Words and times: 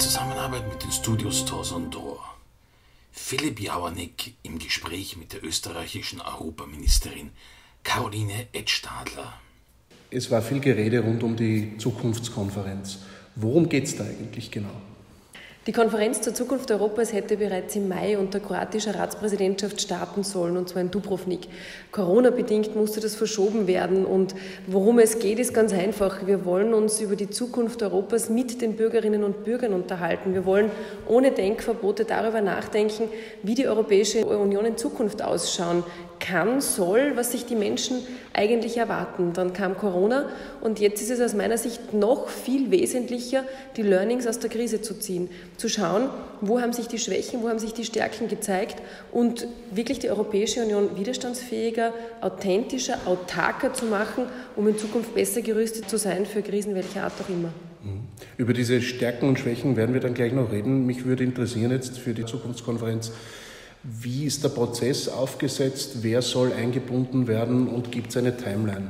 Zusammenarbeit 0.00 0.66
mit 0.66 0.82
den 0.82 0.90
Studios 0.92 1.44
Tos 1.44 1.72
und 1.72 1.90
Dor. 1.90 2.24
Philipp 3.12 3.60
Jauernick 3.60 4.32
im 4.42 4.58
Gespräch 4.58 5.18
mit 5.18 5.34
der 5.34 5.44
österreichischen 5.44 6.22
Europaministerin 6.22 7.28
Caroline 7.84 8.46
Edstadler. 8.54 9.34
Es 10.10 10.30
war 10.30 10.40
viel 10.40 10.60
Gerede 10.60 11.00
rund 11.00 11.22
um 11.22 11.36
die 11.36 11.76
Zukunftskonferenz. 11.76 13.00
Worum 13.36 13.68
geht 13.68 13.84
es 13.84 13.96
da 13.96 14.04
eigentlich 14.04 14.50
genau? 14.50 14.80
Die 15.70 15.76
Konferenz 15.76 16.20
zur 16.20 16.34
Zukunft 16.34 16.68
Europas 16.72 17.12
hätte 17.12 17.36
bereits 17.36 17.76
im 17.76 17.86
Mai 17.86 18.18
unter 18.18 18.40
kroatischer 18.40 18.96
Ratspräsidentschaft 18.96 19.80
starten 19.80 20.24
sollen, 20.24 20.56
und 20.56 20.68
zwar 20.68 20.82
in 20.82 20.90
Dubrovnik. 20.90 21.46
Corona-bedingt 21.92 22.74
musste 22.74 22.98
das 22.98 23.14
verschoben 23.14 23.68
werden. 23.68 24.04
Und 24.04 24.34
worum 24.66 24.98
es 24.98 25.20
geht, 25.20 25.38
ist 25.38 25.54
ganz 25.54 25.72
einfach. 25.72 26.26
Wir 26.26 26.44
wollen 26.44 26.74
uns 26.74 27.00
über 27.00 27.14
die 27.14 27.30
Zukunft 27.30 27.84
Europas 27.84 28.30
mit 28.30 28.60
den 28.60 28.74
Bürgerinnen 28.74 29.22
und 29.22 29.44
Bürgern 29.44 29.72
unterhalten. 29.72 30.34
Wir 30.34 30.44
wollen 30.44 30.72
ohne 31.06 31.30
Denkverbote 31.30 32.04
darüber 32.04 32.40
nachdenken, 32.40 33.04
wie 33.44 33.54
die 33.54 33.68
Europäische 33.68 34.26
Union 34.26 34.64
in 34.64 34.76
Zukunft 34.76 35.22
ausschauen 35.22 35.84
kann, 36.18 36.60
soll, 36.60 37.12
was 37.16 37.32
sich 37.32 37.46
die 37.46 37.56
Menschen 37.56 38.02
eigentlich 38.32 38.76
erwarten. 38.76 39.32
Dann 39.32 39.52
kam 39.52 39.76
Corona 39.76 40.28
und 40.60 40.78
jetzt 40.78 41.02
ist 41.02 41.10
es 41.10 41.20
aus 41.20 41.34
meiner 41.34 41.58
Sicht 41.58 41.92
noch 41.92 42.28
viel 42.28 42.70
wesentlicher, 42.70 43.44
die 43.76 43.82
Learnings 43.82 44.26
aus 44.26 44.38
der 44.38 44.50
Krise 44.50 44.82
zu 44.82 44.94
ziehen, 44.94 45.30
zu 45.60 45.68
schauen, 45.68 46.08
wo 46.40 46.60
haben 46.60 46.72
sich 46.72 46.88
die 46.88 46.98
Schwächen, 46.98 47.42
wo 47.42 47.48
haben 47.48 47.58
sich 47.58 47.74
die 47.74 47.84
Stärken 47.84 48.28
gezeigt 48.28 48.76
und 49.12 49.46
wirklich 49.70 49.98
die 49.98 50.08
Europäische 50.08 50.62
Union 50.64 50.96
widerstandsfähiger, 50.96 51.92
authentischer, 52.22 52.98
autarker 53.04 53.74
zu 53.74 53.84
machen, 53.84 54.24
um 54.56 54.66
in 54.66 54.78
Zukunft 54.78 55.14
besser 55.14 55.42
gerüstet 55.42 55.88
zu 55.88 55.98
sein 55.98 56.24
für 56.24 56.42
Krisen 56.42 56.74
welcher 56.74 57.04
Art 57.04 57.12
auch 57.22 57.28
immer. 57.28 57.52
Mhm. 57.84 58.08
Über 58.38 58.54
diese 58.54 58.80
Stärken 58.80 59.28
und 59.28 59.38
Schwächen 59.38 59.76
werden 59.76 59.92
wir 59.92 60.00
dann 60.00 60.14
gleich 60.14 60.32
noch 60.32 60.50
reden. 60.50 60.86
Mich 60.86 61.04
würde 61.04 61.24
interessieren 61.24 61.70
jetzt 61.70 61.98
für 61.98 62.14
die 62.14 62.24
Zukunftskonferenz, 62.24 63.12
wie 63.82 64.26
ist 64.26 64.44
der 64.44 64.50
Prozess 64.50 65.08
aufgesetzt? 65.08 66.02
Wer 66.02 66.20
soll 66.20 66.52
eingebunden 66.52 67.26
werden 67.28 67.68
und 67.68 67.92
gibt 67.92 68.10
es 68.10 68.16
eine 68.16 68.36
Timeline? 68.36 68.88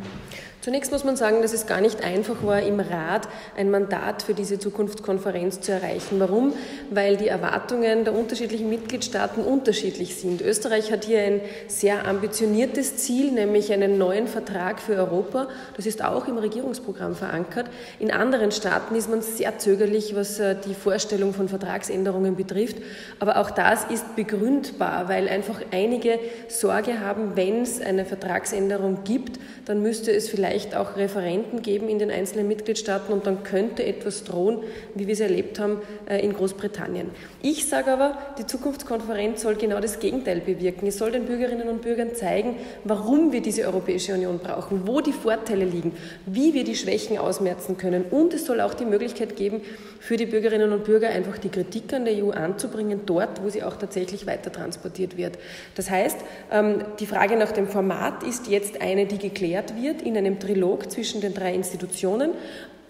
Zunächst 0.61 0.93
muss 0.93 1.05
man 1.05 1.17
sagen, 1.17 1.41
dass 1.41 1.55
es 1.55 1.67
gar 1.67 1.81
nicht 1.81 2.05
einfach 2.05 2.45
war, 2.45 2.61
im 2.61 2.81
Rat 2.81 3.27
ein 3.57 3.71
Mandat 3.71 4.23
für 4.23 4.35
diese 4.35 4.59
Zukunftskonferenz 4.59 5.63
zu 5.63 5.73
erreichen. 5.73 6.21
Warum? 6.21 6.53
Weil 6.91 7.17
die 7.17 7.29
Erwartungen 7.29 8.05
der 8.05 8.15
unterschiedlichen 8.15 8.69
Mitgliedstaaten 8.69 9.43
unterschiedlich 9.43 10.17
sind. 10.17 10.43
Österreich 10.43 10.93
hat 10.93 11.07
hier 11.07 11.23
ein 11.23 11.41
sehr 11.67 12.07
ambitioniertes 12.07 12.99
Ziel, 12.99 13.33
nämlich 13.33 13.73
einen 13.73 13.97
neuen 13.97 14.29
Vertrag 14.29 14.81
für 14.81 14.97
Europa. 14.97 15.49
Das 15.79 15.87
ist 15.87 16.05
auch 16.05 16.29
im 16.29 16.37
Regierungsprogramm 16.37 17.15
verankert. 17.15 17.71
In 17.99 18.11
anderen 18.11 18.53
Staaten 18.53 18.95
ist 18.97 19.09
man 19.09 19.23
sehr 19.23 19.57
zögerlich, 19.57 20.15
was 20.15 20.41
äh, 20.41 20.57
die 20.63 20.75
Vorstellung 20.75 21.33
von 21.33 21.49
Vertragsänderungen 21.49 22.37
betrifft. 22.37 22.77
Aber 23.19 23.39
auch 23.39 23.51
das 23.51 23.85
ist 23.85 24.15
begründbar, 24.15 25.09
weil 25.09 25.27
einfach 25.27 25.63
einige 25.73 26.19
Sorge 26.49 27.01
haben, 27.01 27.35
wenn 27.35 27.63
es 27.63 27.81
eine 27.81 28.05
Vertragsänderung 28.05 29.05
gibt, 29.05 29.39
dann 29.65 29.81
müsste 29.81 30.13
es 30.13 30.29
vielleicht 30.29 30.50
vielleicht 30.51 30.75
auch 30.75 30.97
Referenten 30.97 31.63
geben 31.63 31.89
in 31.89 32.01
den 32.01 32.11
einzelnen 32.11 32.49
Mitgliedstaaten 32.49 33.13
und 33.13 33.25
dann 33.25 33.45
könnte 33.45 33.85
etwas 33.85 34.25
drohen, 34.25 34.59
wie 34.97 35.07
wir 35.07 35.15
es 35.15 35.21
erlebt 35.21 35.61
haben 35.61 35.81
äh, 36.09 36.25
in 36.25 36.33
Großbritannien. 36.33 37.09
Ich 37.41 37.69
sage 37.69 37.93
aber, 37.93 38.19
die 38.37 38.47
Zukunftskonferenz 38.47 39.43
soll 39.43 39.55
genau 39.55 39.79
das 39.79 40.01
Gegenteil 40.01 40.41
bewirken. 40.41 40.89
Es 40.89 40.99
soll 40.99 41.13
den 41.13 41.27
Bürgerinnen 41.27 41.69
und 41.69 41.83
Bürgern 41.83 42.17
zeigen, 42.17 42.57
warum 42.83 43.31
wir 43.31 43.43
diese 43.43 43.63
Europäische 43.63 44.13
Union 44.13 44.41
brauchen, 44.41 44.89
wo 44.89 45.01
die 45.01 45.13
Vorteile 45.13 45.65
liegen, 45.65 45.93
wie 46.27 46.53
wir 46.53 46.65
die 46.65 46.75
Schwächen 46.75 47.17
ausmerzen 47.19 47.77
können 47.77 48.05
und 48.11 48.35
es 48.35 48.45
soll 48.45 48.61
auch 48.61 48.75
die 48.75 48.87
Möglichkeit 48.87 49.37
geben, 49.37 49.61
für 50.01 50.17
die 50.17 50.27
Bürgerinnen 50.27 50.73
und 50.73 50.85
Bürger 50.85 51.11
einfach 51.11 51.37
die 51.37 51.51
Kritik 51.51 51.93
an 51.93 52.07
der 52.07 52.25
EU 52.25 52.31
anzubringen, 52.31 53.03
dort, 53.05 53.43
wo 53.43 53.51
sie 53.51 53.63
auch 53.63 53.77
tatsächlich 53.77 54.27
weiter 54.27 54.51
transportiert 54.51 55.19
wird. 55.19 55.39
Das 55.75 55.91
heißt, 55.91 56.19
ähm, 56.51 56.83
die 56.99 57.07
Frage 57.07 57.37
nach 57.37 57.53
dem 57.53 57.69
Format 57.69 58.23
ist 58.23 58.49
jetzt 58.49 58.81
eine, 58.81 59.07
die 59.07 59.19
geklärt 59.19 59.81
wird 59.81 60.01
in 60.01 60.17
einem 60.17 60.41
Trilog 60.41 60.91
zwischen 60.91 61.21
den 61.21 61.35
drei 61.35 61.55
Institutionen. 61.55 62.33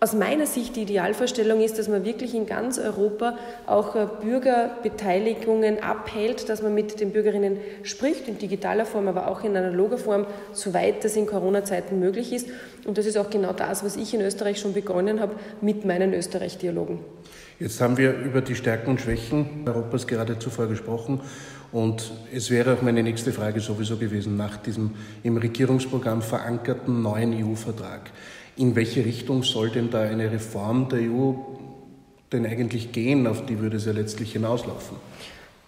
Aus 0.02 0.14
meiner 0.14 0.46
Sicht 0.46 0.76
die 0.76 0.82
Idealvorstellung 0.82 1.60
ist, 1.60 1.78
dass 1.78 1.86
man 1.86 2.06
wirklich 2.06 2.34
in 2.34 2.46
ganz 2.46 2.78
Europa 2.78 3.36
auch 3.66 3.94
äh, 3.94 4.06
Bürgerbeteiligungen 4.22 5.82
abhält, 5.82 6.48
dass 6.48 6.62
man 6.62 6.72
mit 6.72 7.00
den 7.00 7.10
Bürgerinnen 7.12 7.58
spricht, 7.82 8.26
in 8.26 8.38
digitaler 8.38 8.86
Form, 8.86 9.08
aber 9.08 9.28
auch 9.28 9.44
in 9.44 9.54
analoger 9.54 9.98
Form, 9.98 10.24
soweit 10.54 11.04
das 11.04 11.16
in 11.16 11.26
Corona-Zeiten 11.26 12.00
möglich 12.00 12.32
ist. 12.32 12.48
Und 12.86 12.96
das 12.96 13.04
ist 13.04 13.18
auch 13.18 13.28
genau 13.28 13.52
das, 13.52 13.84
was 13.84 13.96
ich 13.96 14.14
in 14.14 14.22
Österreich 14.22 14.58
schon 14.58 14.72
begonnen 14.72 15.20
habe 15.20 15.34
mit 15.60 15.84
meinen 15.84 16.14
Österreich-Dialogen. 16.14 17.00
Jetzt 17.58 17.78
haben 17.82 17.98
wir 17.98 18.14
über 18.14 18.40
die 18.40 18.54
Stärken 18.54 18.92
und 18.92 19.02
Schwächen 19.02 19.64
Europas 19.66 20.06
gerade 20.06 20.38
zuvor 20.38 20.66
gesprochen. 20.66 21.20
Und 21.72 22.10
es 22.32 22.50
wäre 22.50 22.72
auch 22.72 22.80
meine 22.80 23.02
nächste 23.02 23.32
Frage 23.32 23.60
sowieso 23.60 23.98
gewesen, 23.98 24.38
nach 24.38 24.56
diesem 24.56 24.92
im 25.22 25.36
Regierungsprogramm 25.36 26.22
verankerten 26.22 27.02
neuen 27.02 27.34
EU-Vertrag. 27.34 28.10
In 28.60 28.76
welche 28.76 29.02
Richtung 29.06 29.42
soll 29.42 29.70
denn 29.70 29.90
da 29.90 30.02
eine 30.02 30.30
Reform 30.30 30.90
der 30.90 31.10
EU 31.10 31.32
denn 32.30 32.44
eigentlich 32.44 32.92
gehen? 32.92 33.26
Auf 33.26 33.46
die 33.46 33.58
würde 33.58 33.78
es 33.78 33.86
ja 33.86 33.92
letztlich 33.92 34.32
hinauslaufen. 34.32 34.98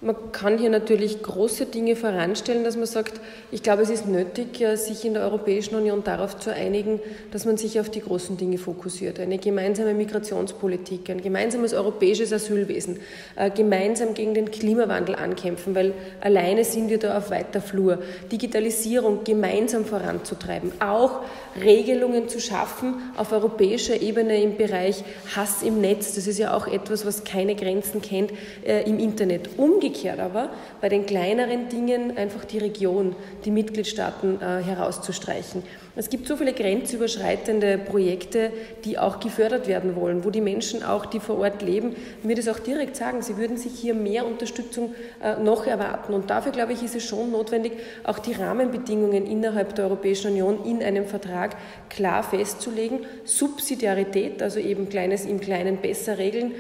Man 0.05 0.17
kann 0.33 0.59
hier 0.59 0.69
natürlich 0.69 1.23
große 1.23 1.67
Dinge 1.67 1.95
voranstellen, 1.95 2.65
dass 2.65 2.75
man 2.77 2.87
sagt, 2.87 3.21
ich 3.53 3.63
glaube, 3.63 3.83
es 3.83 3.89
ist 3.89 4.09
nötig, 4.09 4.61
sich 4.75 5.05
in 5.05 5.15
der 5.15 5.23
Europäischen 5.23 5.77
Union 5.77 6.03
darauf 6.03 6.37
zu 6.41 6.53
einigen, 6.53 6.99
dass 7.31 7.45
man 7.45 7.57
sich 7.57 7.79
auf 7.79 7.89
die 7.89 8.01
großen 8.01 8.37
Dinge 8.37 8.59
fokussiert. 8.59 9.21
Eine 9.21 9.39
gemeinsame 9.39 9.95
Migrationspolitik, 9.95 11.09
ein 11.09 11.23
gemeinsames 11.23 11.73
europäisches 11.73 12.33
Asylwesen, 12.33 12.99
äh, 13.37 13.49
gemeinsam 13.51 14.15
gegen 14.15 14.35
den 14.35 14.51
Klimawandel 14.51 15.15
ankämpfen, 15.15 15.77
weil 15.77 15.95
alleine 16.21 16.65
sind 16.65 16.91
wir 16.91 16.99
da 16.99 17.17
auf 17.17 17.31
weiter 17.31 17.61
Flur. 17.61 18.01
Digitalisierung 18.33 19.23
gemeinsam 19.23 19.85
voranzutreiben, 19.85 20.73
auch 20.81 21.21
Regelungen 21.63 22.29
zu 22.29 22.41
schaffen 22.41 22.95
auf 23.17 23.31
europäischer 23.31 24.03
Ebene 24.03 24.43
im 24.43 24.57
Bereich 24.57 25.05
Hass 25.37 25.63
im 25.63 25.81
Netz. 25.81 26.17
Das 26.17 26.27
ist 26.27 26.41
ja 26.41 26.57
auch 26.57 26.67
etwas, 26.67 27.07
was 27.07 27.23
keine 27.23 27.55
Grenzen 27.55 28.03
kennt 28.03 28.33
äh, 28.67 28.83
im 28.83 28.99
Internet. 28.99 29.51
Umgekehrt 29.59 29.92
Umgekehrt 29.93 30.21
aber 30.21 30.49
bei 30.81 30.89
den 30.89 31.05
kleineren 31.05 31.69
Dingen 31.69 32.17
einfach 32.17 32.47
die 32.47 32.57
Region, 32.57 33.15
die 33.45 33.51
Mitgliedstaaten 33.51 34.41
äh, 34.41 34.63
herauszustreichen. 34.63 35.63
Es 35.97 36.09
gibt 36.09 36.27
so 36.27 36.39
viele 36.39 36.55
grenzüberschreitende 36.55 37.77
Projekte, 37.77 38.51
die 38.87 38.99
auch 38.99 39.21
gefördert 39.21 39.69
werden 39.69 39.95
wollen, 39.95 40.25
wo 40.25 40.31
die 40.31 40.41
Menschen 40.41 40.83
auch, 40.83 41.05
die 41.05 41.21
vor 41.21 41.39
Ort 41.39 41.61
leben, 41.61 41.95
mir 42.23 42.35
das 42.35 42.49
auch 42.49 42.59
direkt 42.59 42.97
sagen, 42.97 43.21
sie 43.21 43.37
würden 43.37 43.59
sich 43.59 43.73
hier 43.75 43.93
mehr 43.93 44.27
Unterstützung 44.27 44.95
äh, 45.23 45.37
noch 45.43 45.67
erwarten. 45.67 46.15
Und 46.15 46.31
dafür, 46.31 46.53
glaube 46.53 46.73
ich, 46.73 46.83
ist 46.83 46.97
es 46.97 47.05
schon 47.05 47.31
notwendig, 47.31 47.73
auch 48.05 48.19
die 48.19 48.33
Rahmenbedingungen 48.33 49.27
innerhalb 49.27 49.75
der 49.75 49.85
Europäischen 49.85 50.31
Union 50.31 50.65
in 50.65 50.83
einem 50.83 51.05
Vertrag 51.05 51.55
klar 51.91 52.23
festzulegen. 52.23 53.01
Subsidiarität, 53.25 54.43
also 54.43 54.59
eben 54.59 54.89
Kleines 54.89 55.27
im 55.27 55.39
Kleinen 55.39 55.77
besser 55.77 56.17
regeln 56.17 56.53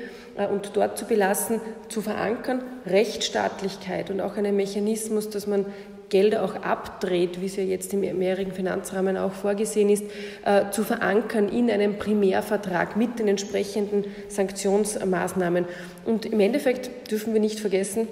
und 0.50 0.70
dort 0.74 0.98
zu 0.98 1.04
belassen, 1.04 1.60
zu 1.88 2.00
verankern, 2.00 2.62
Rechtsstaatlichkeit 2.86 4.10
und 4.10 4.20
auch 4.20 4.36
einen 4.36 4.56
Mechanismus, 4.56 5.30
dass 5.30 5.46
man 5.46 5.66
Gelder 6.12 6.44
auch 6.44 6.56
abdreht, 6.56 7.40
wie 7.40 7.46
es 7.46 7.56
ja 7.56 7.62
jetzt 7.62 7.94
im 7.94 8.00
mehrjährigen 8.00 8.52
Finanzrahmen 8.52 9.16
auch 9.16 9.32
vorgesehen 9.32 9.88
ist, 9.88 10.04
äh, 10.44 10.70
zu 10.70 10.84
verankern 10.84 11.48
in 11.48 11.70
einem 11.70 11.96
Primärvertrag 11.96 12.96
mit 12.96 13.18
den 13.18 13.28
entsprechenden 13.28 14.04
Sanktionsmaßnahmen. 14.28 15.64
Und 16.04 16.26
im 16.26 16.38
Endeffekt 16.40 17.10
dürfen 17.10 17.32
wir 17.32 17.40
nicht 17.40 17.60
vergessen, 17.60 18.08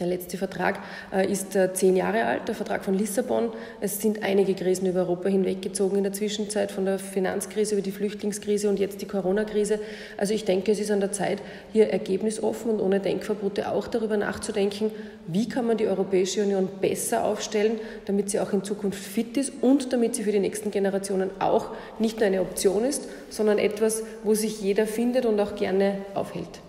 der 0.00 0.06
letzte 0.06 0.38
Vertrag 0.38 0.80
äh, 1.12 1.30
ist 1.30 1.56
äh, 1.56 1.72
zehn 1.72 1.96
Jahre 1.96 2.24
alt, 2.24 2.46
der 2.46 2.54
Vertrag 2.54 2.84
von 2.84 2.94
Lissabon. 2.94 3.50
Es 3.80 4.00
sind 4.00 4.22
einige 4.22 4.54
Krisen 4.54 4.86
über 4.86 5.00
Europa 5.00 5.28
hinweggezogen 5.28 5.98
in 5.98 6.04
der 6.04 6.12
Zwischenzeit, 6.12 6.70
von 6.70 6.84
der 6.84 6.98
Finanzkrise 6.98 7.74
über 7.74 7.82
die 7.82 7.90
Flüchtlingskrise 7.90 8.68
und 8.68 8.78
jetzt 8.78 9.02
die 9.02 9.06
Corona-Krise. 9.06 9.80
Also 10.16 10.34
ich 10.34 10.44
denke, 10.44 10.72
es 10.72 10.78
ist 10.78 10.90
an 10.90 11.00
der 11.00 11.12
Zeit, 11.12 11.38
hier 11.72 11.88
ergebnisoffen 11.90 12.70
und 12.70 12.80
ohne 12.80 13.00
Denkverbote 13.00 13.70
auch 13.70 13.88
darüber 13.88 14.16
nachzudenken, 14.16 14.92
wie 15.26 15.48
kann 15.48 15.66
man 15.66 15.76
die 15.76 15.86
Europäische 15.86 16.42
Union 16.42 16.68
besser 16.80 17.24
aufstellen, 17.24 17.80
damit 18.06 18.30
sie 18.30 18.40
auch 18.40 18.52
in 18.52 18.62
Zukunft 18.62 19.02
fit 19.02 19.36
ist 19.36 19.52
und 19.62 19.92
damit 19.92 20.14
sie 20.14 20.22
für 20.22 20.32
die 20.32 20.40
nächsten 20.40 20.70
Generationen 20.70 21.30
auch 21.40 21.70
nicht 21.98 22.18
nur 22.18 22.26
eine 22.26 22.40
Option 22.40 22.84
ist, 22.84 23.08
sondern 23.30 23.58
etwas, 23.58 24.04
wo 24.22 24.34
sich 24.34 24.60
jeder 24.60 24.86
findet 24.86 25.26
und 25.26 25.40
auch 25.40 25.56
gerne 25.56 25.96
aufhält. 26.14 26.60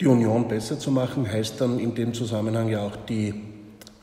Die 0.00 0.06
Union 0.06 0.46
besser 0.46 0.78
zu 0.78 0.92
machen, 0.92 1.30
heißt 1.30 1.60
dann 1.60 1.80
in 1.80 1.92
dem 1.92 2.14
Zusammenhang 2.14 2.68
ja 2.68 2.82
auch 2.82 2.94
die 2.94 3.34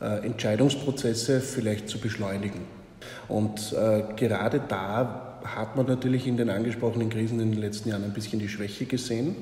äh, 0.01 0.25
Entscheidungsprozesse 0.25 1.39
vielleicht 1.39 1.87
zu 1.87 1.99
beschleunigen. 1.99 2.59
Und 3.29 3.71
äh, 3.71 4.03
gerade 4.17 4.61
da 4.67 5.39
hat 5.45 5.77
man 5.77 5.85
natürlich 5.85 6.27
in 6.27 6.35
den 6.35 6.49
angesprochenen 6.49 7.09
Krisen 7.09 7.39
in 7.39 7.51
den 7.51 7.61
letzten 7.61 7.89
Jahren 7.89 8.03
ein 8.03 8.11
bisschen 8.11 8.39
die 8.39 8.49
Schwäche 8.49 8.85
gesehen. 8.85 9.35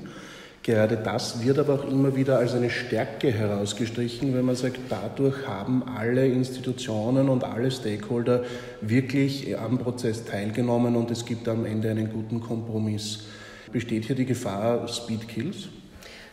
Gerade 0.62 0.96
das 0.96 1.44
wird 1.44 1.58
aber 1.58 1.74
auch 1.74 1.90
immer 1.90 2.16
wieder 2.16 2.38
als 2.38 2.54
eine 2.54 2.70
Stärke 2.70 3.32
herausgestrichen, 3.32 4.36
wenn 4.36 4.46
man 4.46 4.56
sagt, 4.56 4.80
dadurch 4.90 5.48
haben 5.48 5.84
alle 5.84 6.28
Institutionen 6.28 7.30
und 7.30 7.44
alle 7.44 7.72
Stakeholder 7.72 8.44
wirklich 8.80 9.58
am 9.58 9.80
Prozess 9.80 10.24
teilgenommen 10.24 10.96
und 10.96 11.10
es 11.10 11.26
gibt 11.26 11.48
am 11.48 11.66
Ende 11.66 11.90
einen 11.90 12.12
guten 12.12 12.40
Kompromiss. 12.40 13.24
Besteht 13.72 14.06
hier 14.06 14.16
die 14.16 14.26
Gefahr 14.26 14.88
Speed 14.88 15.28
Kills? 15.28 15.68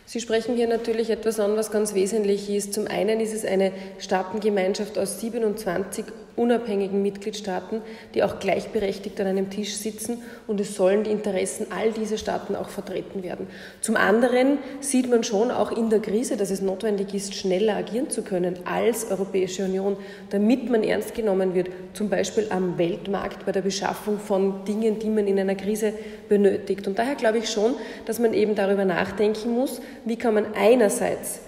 Sie 0.05 0.19
sprechen 0.19 0.55
hier 0.55 0.67
natürlich 0.67 1.09
etwas 1.09 1.39
an, 1.39 1.55
was 1.55 1.71
ganz 1.71 1.93
wesentlich 1.93 2.49
ist. 2.49 2.73
Zum 2.73 2.87
einen 2.87 3.19
ist 3.19 3.33
es 3.33 3.45
eine 3.45 3.71
Staatengemeinschaft 3.99 4.97
aus 4.97 5.19
27 5.21 6.05
unabhängigen 6.35 7.01
Mitgliedstaaten, 7.01 7.81
die 8.13 8.23
auch 8.23 8.39
gleichberechtigt 8.39 9.19
an 9.19 9.27
einem 9.27 9.49
Tisch 9.49 9.75
sitzen 9.75 10.21
und 10.47 10.59
es 10.59 10.75
sollen 10.75 11.03
die 11.03 11.11
Interessen 11.11 11.67
all 11.69 11.91
dieser 11.91 12.17
Staaten 12.17 12.55
auch 12.55 12.69
vertreten 12.69 13.23
werden. 13.23 13.47
Zum 13.81 13.95
anderen 13.95 14.57
sieht 14.79 15.09
man 15.09 15.23
schon 15.23 15.51
auch 15.51 15.71
in 15.71 15.89
der 15.89 15.99
Krise, 15.99 16.37
dass 16.37 16.51
es 16.51 16.61
notwendig 16.61 17.13
ist, 17.13 17.35
schneller 17.35 17.75
agieren 17.75 18.09
zu 18.09 18.21
können 18.21 18.59
als 18.65 19.09
Europäische 19.11 19.65
Union, 19.65 19.97
damit 20.29 20.69
man 20.69 20.83
ernst 20.83 21.15
genommen 21.15 21.53
wird, 21.53 21.69
zum 21.93 22.09
Beispiel 22.09 22.47
am 22.49 22.77
Weltmarkt 22.77 23.45
bei 23.45 23.51
der 23.51 23.61
Beschaffung 23.61 24.19
von 24.19 24.65
Dingen, 24.65 24.99
die 24.99 25.09
man 25.09 25.27
in 25.27 25.39
einer 25.39 25.55
Krise 25.55 25.93
benötigt. 26.29 26.87
Und 26.87 26.97
daher 26.97 27.15
glaube 27.15 27.39
ich 27.39 27.49
schon, 27.49 27.75
dass 28.05 28.19
man 28.19 28.33
eben 28.33 28.55
darüber 28.55 28.85
nachdenken 28.85 29.51
muss, 29.51 29.81
wie 30.05 30.15
kann 30.15 30.33
man 30.33 30.53
einerseits 30.55 31.41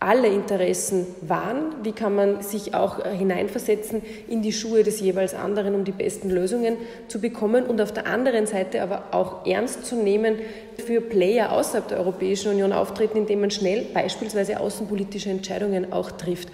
alle 0.00 0.28
Interessen 0.28 1.06
wahren, 1.20 1.74
wie 1.82 1.92
kann 1.92 2.14
man 2.14 2.40
sich 2.40 2.72
auch 2.72 3.04
äh, 3.04 3.14
hineinversetzen 3.14 4.00
in 4.28 4.40
die 4.40 4.52
Schuhe 4.52 4.82
des 4.82 4.98
jeweils 5.00 5.34
anderen, 5.34 5.74
um 5.74 5.84
die 5.84 5.92
besten 5.92 6.30
Lösungen 6.30 6.78
zu 7.06 7.20
bekommen 7.20 7.64
und 7.64 7.82
auf 7.82 7.92
der 7.92 8.06
anderen 8.06 8.46
Seite 8.46 8.82
aber 8.82 9.04
auch 9.10 9.44
ernst 9.46 9.84
zu 9.84 9.96
nehmen 9.96 10.36
für 10.78 11.02
Player 11.02 11.52
außerhalb 11.52 11.86
der 11.86 11.98
Europäischen 11.98 12.50
Union 12.50 12.72
auftreten, 12.72 13.18
indem 13.18 13.42
man 13.42 13.50
schnell 13.50 13.82
beispielsweise 13.92 14.58
außenpolitische 14.58 15.28
Entscheidungen 15.28 15.92
auch 15.92 16.10
trifft. 16.10 16.48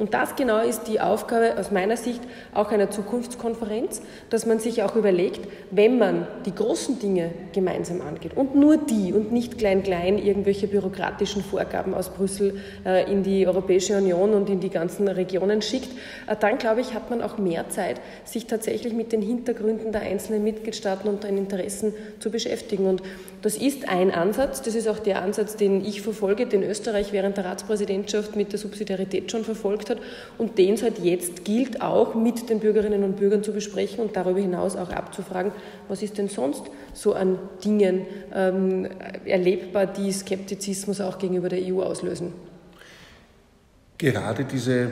Und 0.00 0.14
das 0.14 0.34
genau 0.34 0.62
ist 0.62 0.84
die 0.84 0.98
Aufgabe 0.98 1.58
aus 1.58 1.70
meiner 1.70 1.98
Sicht 1.98 2.22
auch 2.54 2.72
einer 2.72 2.90
Zukunftskonferenz, 2.90 4.00
dass 4.30 4.46
man 4.46 4.58
sich 4.58 4.82
auch 4.82 4.96
überlegt, 4.96 5.46
wenn 5.70 5.98
man 5.98 6.26
die 6.46 6.54
großen 6.54 6.98
Dinge 6.98 7.32
gemeinsam 7.52 8.00
angeht 8.00 8.34
und 8.34 8.54
nur 8.54 8.78
die 8.78 9.12
und 9.12 9.30
nicht 9.30 9.58
klein-klein 9.58 10.16
irgendwelche 10.16 10.68
bürokratischen 10.68 11.44
Vorgaben 11.44 11.92
aus 11.92 12.08
Brüssel 12.08 12.62
äh, 12.86 13.12
in 13.12 13.22
die 13.22 13.46
Europäische 13.46 13.94
Union 13.94 14.32
und 14.32 14.48
in 14.48 14.60
die 14.60 14.70
ganzen 14.70 15.06
Regionen 15.06 15.60
schickt, 15.60 15.90
äh, 16.26 16.34
dann 16.34 16.56
glaube 16.56 16.80
ich, 16.80 16.94
hat 16.94 17.10
man 17.10 17.20
auch 17.20 17.36
mehr 17.36 17.68
Zeit, 17.68 18.00
sich 18.24 18.46
tatsächlich 18.46 18.94
mit 18.94 19.12
den 19.12 19.20
Hintergründen 19.20 19.92
der 19.92 20.00
einzelnen 20.00 20.42
Mitgliedstaaten 20.42 21.10
und 21.10 21.24
den 21.24 21.36
Interessen 21.36 21.92
zu 22.20 22.30
beschäftigen. 22.30 22.86
Und 22.86 23.02
das 23.42 23.58
ist 23.58 23.86
ein 23.86 24.10
Ansatz, 24.10 24.62
das 24.62 24.74
ist 24.74 24.88
auch 24.88 24.98
der 24.98 25.20
Ansatz, 25.20 25.56
den 25.56 25.84
ich 25.84 26.00
verfolge, 26.00 26.46
den 26.46 26.62
Österreich 26.62 27.12
während 27.12 27.36
der 27.36 27.44
Ratspräsidentschaft 27.44 28.34
mit 28.34 28.52
der 28.52 28.58
Subsidiarität 28.58 29.30
schon 29.30 29.44
verfolgt 29.44 29.89
hat 29.90 29.98
und 30.38 30.58
den 30.58 30.74
es 30.74 30.82
halt 30.82 30.98
jetzt 31.00 31.44
gilt, 31.44 31.82
auch 31.82 32.14
mit 32.14 32.48
den 32.48 32.60
Bürgerinnen 32.60 33.04
und 33.04 33.16
Bürgern 33.16 33.42
zu 33.42 33.52
besprechen 33.52 34.00
und 34.00 34.16
darüber 34.16 34.40
hinaus 34.40 34.76
auch 34.76 34.90
abzufragen, 34.90 35.52
was 35.88 36.02
ist 36.02 36.18
denn 36.18 36.28
sonst 36.28 36.62
so 36.94 37.14
an 37.14 37.38
Dingen 37.64 38.06
ähm, 38.34 38.88
erlebbar, 39.24 39.86
die 39.86 40.10
Skeptizismus 40.10 41.00
auch 41.00 41.18
gegenüber 41.18 41.48
der 41.48 41.60
EU 41.62 41.82
auslösen. 41.82 42.32
Gerade 43.98 44.44
diese 44.44 44.90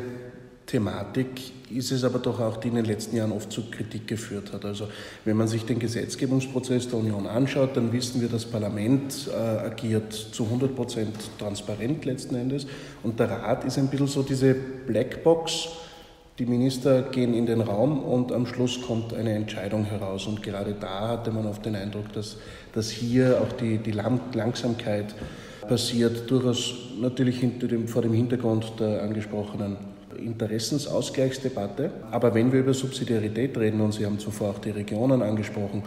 Thematik 0.68 1.28
ist 1.70 1.90
es 1.92 2.04
aber 2.04 2.18
doch 2.18 2.40
auch, 2.40 2.58
die 2.58 2.68
in 2.68 2.74
den 2.74 2.84
letzten 2.84 3.16
Jahren 3.16 3.32
oft 3.32 3.50
zu 3.50 3.70
Kritik 3.70 4.06
geführt 4.06 4.52
hat. 4.52 4.66
Also 4.66 4.86
wenn 5.24 5.36
man 5.36 5.48
sich 5.48 5.64
den 5.64 5.78
Gesetzgebungsprozess 5.78 6.88
der 6.88 6.98
Union 6.98 7.26
anschaut, 7.26 7.76
dann 7.76 7.90
wissen 7.92 8.20
wir, 8.20 8.28
das 8.28 8.44
Parlament 8.44 9.28
äh, 9.28 9.34
agiert 9.34 10.12
zu 10.12 10.44
100 10.44 10.76
Prozent 10.76 11.16
transparent 11.38 12.04
letzten 12.04 12.34
Endes 12.34 12.66
und 13.02 13.18
der 13.18 13.30
Rat 13.30 13.64
ist 13.64 13.78
ein 13.78 13.88
bisschen 13.88 14.08
so 14.08 14.22
diese 14.22 14.54
Blackbox. 14.54 15.68
Die 16.38 16.46
Minister 16.46 17.02
gehen 17.02 17.34
in 17.34 17.46
den 17.46 17.62
Raum 17.62 18.00
und 18.00 18.30
am 18.30 18.46
Schluss 18.46 18.80
kommt 18.82 19.12
eine 19.12 19.32
Entscheidung 19.32 19.84
heraus. 19.84 20.26
Und 20.26 20.42
gerade 20.42 20.76
da 20.78 21.08
hatte 21.08 21.32
man 21.32 21.46
oft 21.46 21.64
den 21.66 21.74
Eindruck, 21.74 22.12
dass, 22.12 22.36
dass 22.74 22.90
hier 22.90 23.40
auch 23.40 23.52
die, 23.54 23.78
die 23.78 23.90
Langsamkeit 23.90 25.14
passiert, 25.66 26.30
durchaus 26.30 26.74
natürlich 27.00 27.40
dem, 27.40 27.88
vor 27.88 28.02
dem 28.02 28.12
Hintergrund 28.12 28.74
der 28.78 29.02
angesprochenen 29.02 29.97
Interessensausgleichsdebatte. 30.18 31.90
Aber 32.10 32.34
wenn 32.34 32.52
wir 32.52 32.60
über 32.60 32.74
Subsidiarität 32.74 33.56
reden, 33.56 33.80
und 33.80 33.92
Sie 33.92 34.04
haben 34.04 34.18
zuvor 34.18 34.50
auch 34.50 34.58
die 34.58 34.70
Regionen 34.70 35.22
angesprochen, 35.22 35.82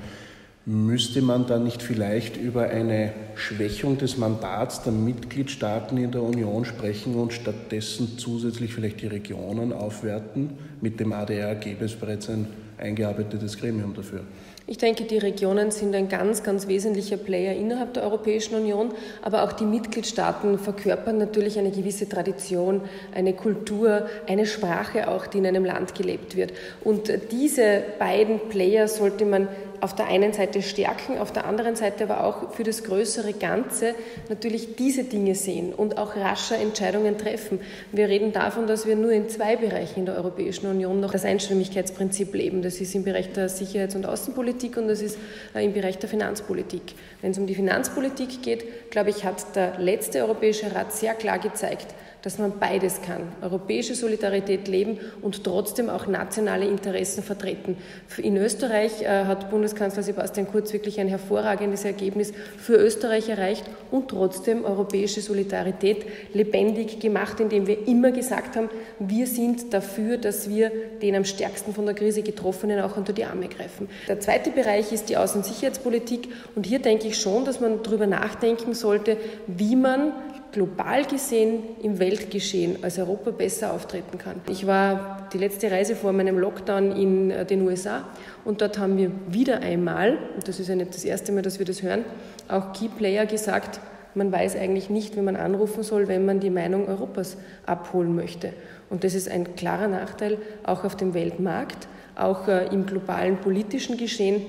müsste 0.66 1.22
man 1.22 1.48
dann 1.48 1.64
nicht 1.64 1.82
vielleicht 1.82 2.38
über 2.38 2.70
eine 2.70 3.14
Schwächung 3.36 3.98
des 3.98 4.18
Mandats 4.18 4.84
der 4.84 4.94
Mitgliedstaaten 4.94 5.98
in 5.98 6.12
der 6.12 6.22
Union 6.22 6.66
sprechen 6.66 7.16
und 7.16 7.34
stattdessen 7.34 8.18
zusätzlich 8.18 8.74
vielleicht 8.74 9.02
die 9.02 9.08
Regionen 9.08 9.74
aufwerten? 9.74 10.52
Mit 10.80 11.00
dem 11.00 11.14
ADR 11.14 11.56
gäbe 11.56 11.86
es 11.86 11.96
bereits 11.96 12.30
ein 12.30 12.48
eingearbeitetes 12.78 13.58
Gremium 13.58 13.94
dafür. 13.94 14.22
Ich 14.72 14.78
denke, 14.78 15.04
die 15.04 15.18
Regionen 15.18 15.70
sind 15.70 15.94
ein 15.96 16.08
ganz, 16.08 16.44
ganz 16.44 16.66
wesentlicher 16.66 17.18
Player 17.18 17.54
innerhalb 17.54 17.94
der 17.94 18.04
Europäischen 18.04 18.56
Union, 18.56 18.94
aber 19.22 19.44
auch 19.44 19.52
die 19.52 19.66
Mitgliedstaaten 19.66 20.58
verkörpern 20.58 21.18
natürlich 21.18 21.60
eine 21.60 21.72
gewisse 21.72 22.08
Tradition, 22.08 22.80
eine 23.14 23.34
Kultur, 23.34 24.06
eine 24.28 24.46
Sprache 24.46 25.10
auch, 25.10 25.28
die 25.28 25.40
in 25.40 25.46
einem 25.46 25.66
Land 25.66 25.94
gelebt 25.94 26.38
wird. 26.38 26.54
Und 26.86 27.12
diese 27.34 27.84
beiden 28.00 28.48
Player 28.48 28.88
sollte 28.88 29.26
man 29.26 29.50
auf 29.82 29.96
der 29.96 30.08
einen 30.08 30.32
Seite 30.32 30.62
stärken, 30.62 31.18
auf 31.18 31.32
der 31.32 31.46
anderen 31.46 31.76
Seite 31.76 32.04
aber 32.04 32.24
auch 32.24 32.54
für 32.54 32.64
das 32.64 32.84
größere 32.84 33.34
Ganze 33.34 33.96
natürlich 34.30 34.76
diese 34.76 35.04
Dinge 35.04 35.34
sehen 35.34 35.74
und 35.74 35.98
auch 35.98 36.16
rascher 36.16 36.58
Entscheidungen 36.58 37.18
treffen. 37.18 37.60
Wir 37.92 38.08
reden 38.08 38.32
davon, 38.32 38.68
dass 38.68 38.86
wir 38.86 38.96
nur 38.96 39.12
in 39.12 39.28
zwei 39.28 39.56
Bereichen 39.56 40.02
in 40.02 40.06
der 40.06 40.16
Europäischen 40.16 40.68
Union 40.68 41.00
noch 41.00 41.12
das 41.12 41.26
Einstimmigkeitsprinzip 41.26 42.34
leben. 42.36 42.62
Das 42.62 42.80
ist 42.80 42.94
im 42.94 43.04
Bereich 43.04 43.34
der 43.34 43.50
Sicherheits- 43.50 43.96
und 43.96 44.06
Außenpolitik 44.06 44.78
und 44.78 44.88
das 44.88 45.02
ist 45.02 45.18
äh, 45.56 45.66
im 45.66 45.74
Bereich 45.74 45.98
der 45.98 46.10
Finanzpolitik. 46.10 46.94
Wenn 47.22 47.32
es 47.32 47.40
um 47.40 47.48
die 47.48 47.56
Finanzpolitik 47.56 48.44
geht, 48.44 48.92
glaube 48.92 49.10
ich, 49.10 49.26
hat 49.26 49.56
der 49.56 49.80
letzte 49.80 50.20
Europäische 50.20 50.74
Rat 50.76 50.94
sehr 50.94 51.16
klar 51.16 51.40
gezeigt, 51.40 51.88
dass 52.22 52.38
man 52.38 52.60
beides 52.60 53.02
kann. 53.02 53.24
Europäische 53.42 53.96
Solidarität 53.96 54.68
leben 54.68 55.00
und 55.22 55.44
trotzdem 55.44 55.90
auch 55.90 56.08
nationale 56.08 56.66
Interessen 56.66 57.24
vertreten. 57.24 57.78
In 58.18 58.38
Österreich 58.38 59.02
äh, 59.02 59.26
hat 59.26 59.50
Bundeskanzler 59.50 60.04
Sebastian 60.04 60.48
Kurz 60.48 60.74
wirklich 60.74 61.00
ein 61.00 61.08
hervorragendes 61.08 61.86
Ergebnis 61.86 62.34
für 62.58 62.76
Österreich 62.76 63.30
erreicht 63.30 63.66
und 63.90 64.10
trotzdem 64.10 64.66
europäische 64.66 65.22
Solidarität 65.22 66.06
lebendig 66.34 67.00
gemacht, 67.00 67.40
indem 67.40 67.68
wir 67.68 67.88
immer 67.88 68.12
gesagt 68.12 68.56
haben, 68.56 68.70
wir 69.00 69.28
sind 69.28 69.74
dafür, 69.74 70.18
dass 70.18 70.50
wir 70.50 70.72
den 71.02 71.16
am 71.16 71.26
stärksten 71.26 71.74
von 71.74 71.86
der 71.86 71.96
Krise 71.96 72.22
Getroffenen 72.22 72.82
auch 72.82 72.98
unter 72.98 73.14
die 73.14 73.26
Arme 73.26 73.48
greifen. 73.48 73.90
Der 74.08 74.20
zweite 74.20 74.52
Bereich 74.52 74.92
ist 74.92 75.10
die 75.10 75.18
Außen- 75.18 75.38
und 75.38 75.46
Sicherheitspolitik 75.46 76.30
und 76.56 76.66
hier 76.66 76.80
denke 76.80 77.08
ich 77.08 77.18
schon, 77.18 77.46
dass 77.46 77.60
man 77.60 77.82
darüber 77.84 78.08
nachdenken 78.08 78.74
sollte, 78.74 79.18
wie 79.48 79.76
man 79.76 80.14
global 80.52 81.06
gesehen 81.06 81.64
im 81.82 82.00
Weltgeschehen 82.00 82.84
als 82.84 83.00
Europa 83.00 83.32
besser 83.32 83.74
auftreten 83.74 84.18
kann. 84.18 84.42
Ich 84.50 84.68
war 84.68 85.28
die 85.34 85.38
letzte 85.38 85.72
Reise 85.72 85.96
vor 85.96 86.12
meinem 86.12 86.38
Lockdown 86.38 86.92
in 86.92 87.32
äh, 87.32 87.46
den 87.46 87.62
USA 87.62 88.06
und 88.44 88.62
dort 88.62 88.78
haben 88.78 88.98
wir 88.98 89.12
wieder 89.28 89.60
einmal, 89.60 90.18
und 90.36 90.48
das 90.48 90.60
ist 90.60 90.68
ja 90.68 90.76
nicht 90.76 90.94
das 90.94 91.06
erste 91.06 91.32
Mal, 91.32 91.42
dass 91.42 91.60
wir 91.60 91.66
das 91.66 91.82
hören, 91.82 92.04
auch 92.48 92.74
Key 92.74 92.90
Player 92.90 93.26
gesagt, 93.26 93.80
man 94.14 94.32
weiß 94.32 94.58
eigentlich 94.58 94.90
nicht, 94.90 95.16
wie 95.16 95.22
man 95.22 95.38
anrufen 95.38 95.84
soll, 95.84 96.08
wenn 96.08 96.26
man 96.26 96.40
die 96.40 96.50
Meinung 96.50 96.88
Europas 96.88 97.38
abholen 97.66 98.14
möchte. 98.14 98.52
Und 98.90 99.06
das 99.06 99.14
ist 99.14 99.30
ein 99.30 99.56
klarer 99.56 99.88
Nachteil 99.88 100.38
auch 100.64 100.84
auf 100.84 100.98
dem 100.98 101.14
Weltmarkt, 101.14 101.88
auch 102.16 102.48
äh, 102.48 102.68
im 102.68 102.86
globalen 102.86 103.38
politischen 103.38 103.98
Geschehen 103.98 104.42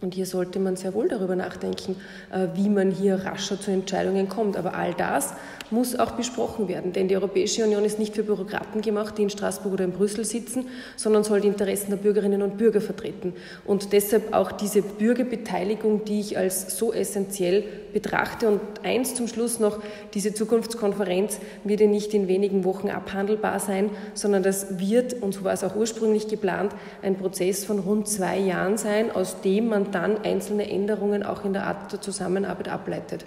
und 0.00 0.14
hier 0.14 0.26
sollte 0.26 0.58
man 0.58 0.76
sehr 0.76 0.94
wohl 0.94 1.08
darüber 1.08 1.36
nachdenken, 1.36 1.96
äh, 2.32 2.48
wie 2.54 2.68
man 2.68 2.90
hier 2.90 3.16
rascher 3.16 3.60
zu 3.60 3.70
Entscheidungen 3.70 4.28
kommt. 4.28 4.56
Aber 4.56 4.74
all 4.74 4.94
das 4.94 5.34
muss 5.70 5.98
auch 5.98 6.12
besprochen 6.12 6.68
werden, 6.68 6.92
denn 6.92 7.08
die 7.08 7.16
Europäische 7.16 7.64
Union 7.64 7.84
ist 7.84 7.98
nicht 7.98 8.14
für 8.14 8.24
Bürokraten 8.24 8.80
gemacht, 8.80 9.18
die 9.18 9.22
in 9.22 9.30
Straßburg 9.30 9.74
oder 9.74 9.84
in 9.84 9.92
Brüssel 9.92 10.24
sitzen, 10.24 10.66
sondern 10.96 11.22
soll 11.22 11.40
die 11.40 11.48
Interessen 11.48 11.90
der 11.90 11.96
Bürgerinnen 11.96 12.42
und 12.42 12.58
Bürger 12.58 12.80
vertreten. 12.80 13.34
Und 13.64 13.92
deshalb 13.92 14.34
auch 14.34 14.52
diese 14.52 14.82
Bürgerbeteiligung, 14.82 16.04
die 16.04 16.20
ich 16.20 16.38
als 16.38 16.76
so 16.76 16.92
essentiell 16.92 17.64
betrachte. 17.92 18.48
Und 18.48 18.60
eins 18.82 19.14
zum 19.14 19.28
Schluss 19.28 19.60
noch, 19.60 19.80
diese 20.14 20.34
Zukunftskonferenz 20.34 21.38
wird 21.64 21.80
ja 21.80 21.86
nicht 21.86 22.14
in 22.14 22.26
wenigen 22.26 22.64
Wochen 22.64 22.88
abhandelbar 22.88 23.60
sein, 23.60 23.90
sondern 24.14 24.42
das 24.42 24.78
wird, 24.78 25.14
und 25.22 25.34
so 25.34 25.44
war 25.44 25.52
es 25.52 25.62
auch 25.62 25.76
ursprünglich 25.76 26.28
geplant, 26.28 26.72
ein 27.02 27.16
Prozess 27.16 27.64
von 27.64 27.78
rund 27.78 28.08
zwei 28.08 28.38
Jahren 28.38 28.76
sein, 28.76 29.10
aus 29.10 29.40
dem 29.42 29.68
man 29.68 29.89
dann 29.90 30.22
einzelne 30.24 30.70
Änderungen 30.70 31.22
auch 31.22 31.44
in 31.44 31.52
der 31.52 31.66
Art 31.66 31.92
der 31.92 32.00
Zusammenarbeit 32.00 32.68
ableitet. 32.68 33.24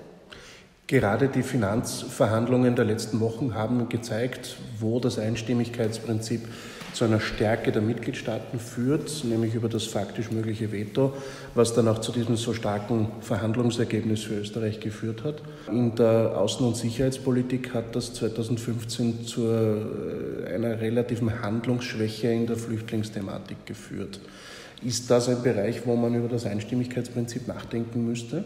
Gerade 0.88 1.30
die 1.30 1.44
Finanzverhandlungen 1.44 2.76
der 2.76 2.86
letzten 2.86 3.20
Wochen 3.22 3.56
haben 3.56 3.88
gezeigt, 3.88 4.58
wo 4.80 5.00
das 5.00 5.18
Einstimmigkeitsprinzip 5.18 6.42
zu 6.94 7.06
einer 7.06 7.20
Stärke 7.20 7.72
der 7.72 7.82
Mitgliedstaaten 7.82 8.60
führt, 8.60 9.24
nämlich 9.24 9.56
über 9.56 9.70
das 9.70 9.86
faktisch 9.86 10.32
mögliche 10.32 10.72
Veto, 10.72 11.14
was 11.56 11.74
dann 11.74 11.88
auch 11.88 12.00
zu 12.00 12.12
diesem 12.12 12.38
so 12.38 12.54
starken 12.54 13.08
Verhandlungsergebnis 13.22 14.24
für 14.24 14.36
Österreich 14.36 14.80
geführt 14.80 15.24
hat. 15.24 15.42
In 15.70 15.96
der 15.96 16.38
Außen- 16.38 16.66
und 16.66 16.78
Sicherheitspolitik 16.78 17.74
hat 17.74 17.96
das 17.96 18.14
2015 18.14 19.26
zu 19.26 19.48
äh, 19.48 20.54
einer 20.54 20.80
relativen 20.80 21.42
Handlungsschwäche 21.42 22.28
in 22.30 22.48
der 22.48 22.58
Flüchtlingsthematik 22.58 23.66
geführt. 23.66 24.20
Ist 24.84 25.10
das 25.10 25.30
ein 25.30 25.42
Bereich, 25.42 25.86
wo 25.86 25.96
man 25.96 26.14
über 26.14 26.28
das 26.28 26.46
Einstimmigkeitsprinzip 26.46 27.48
nachdenken 27.48 28.06
müsste? 28.06 28.44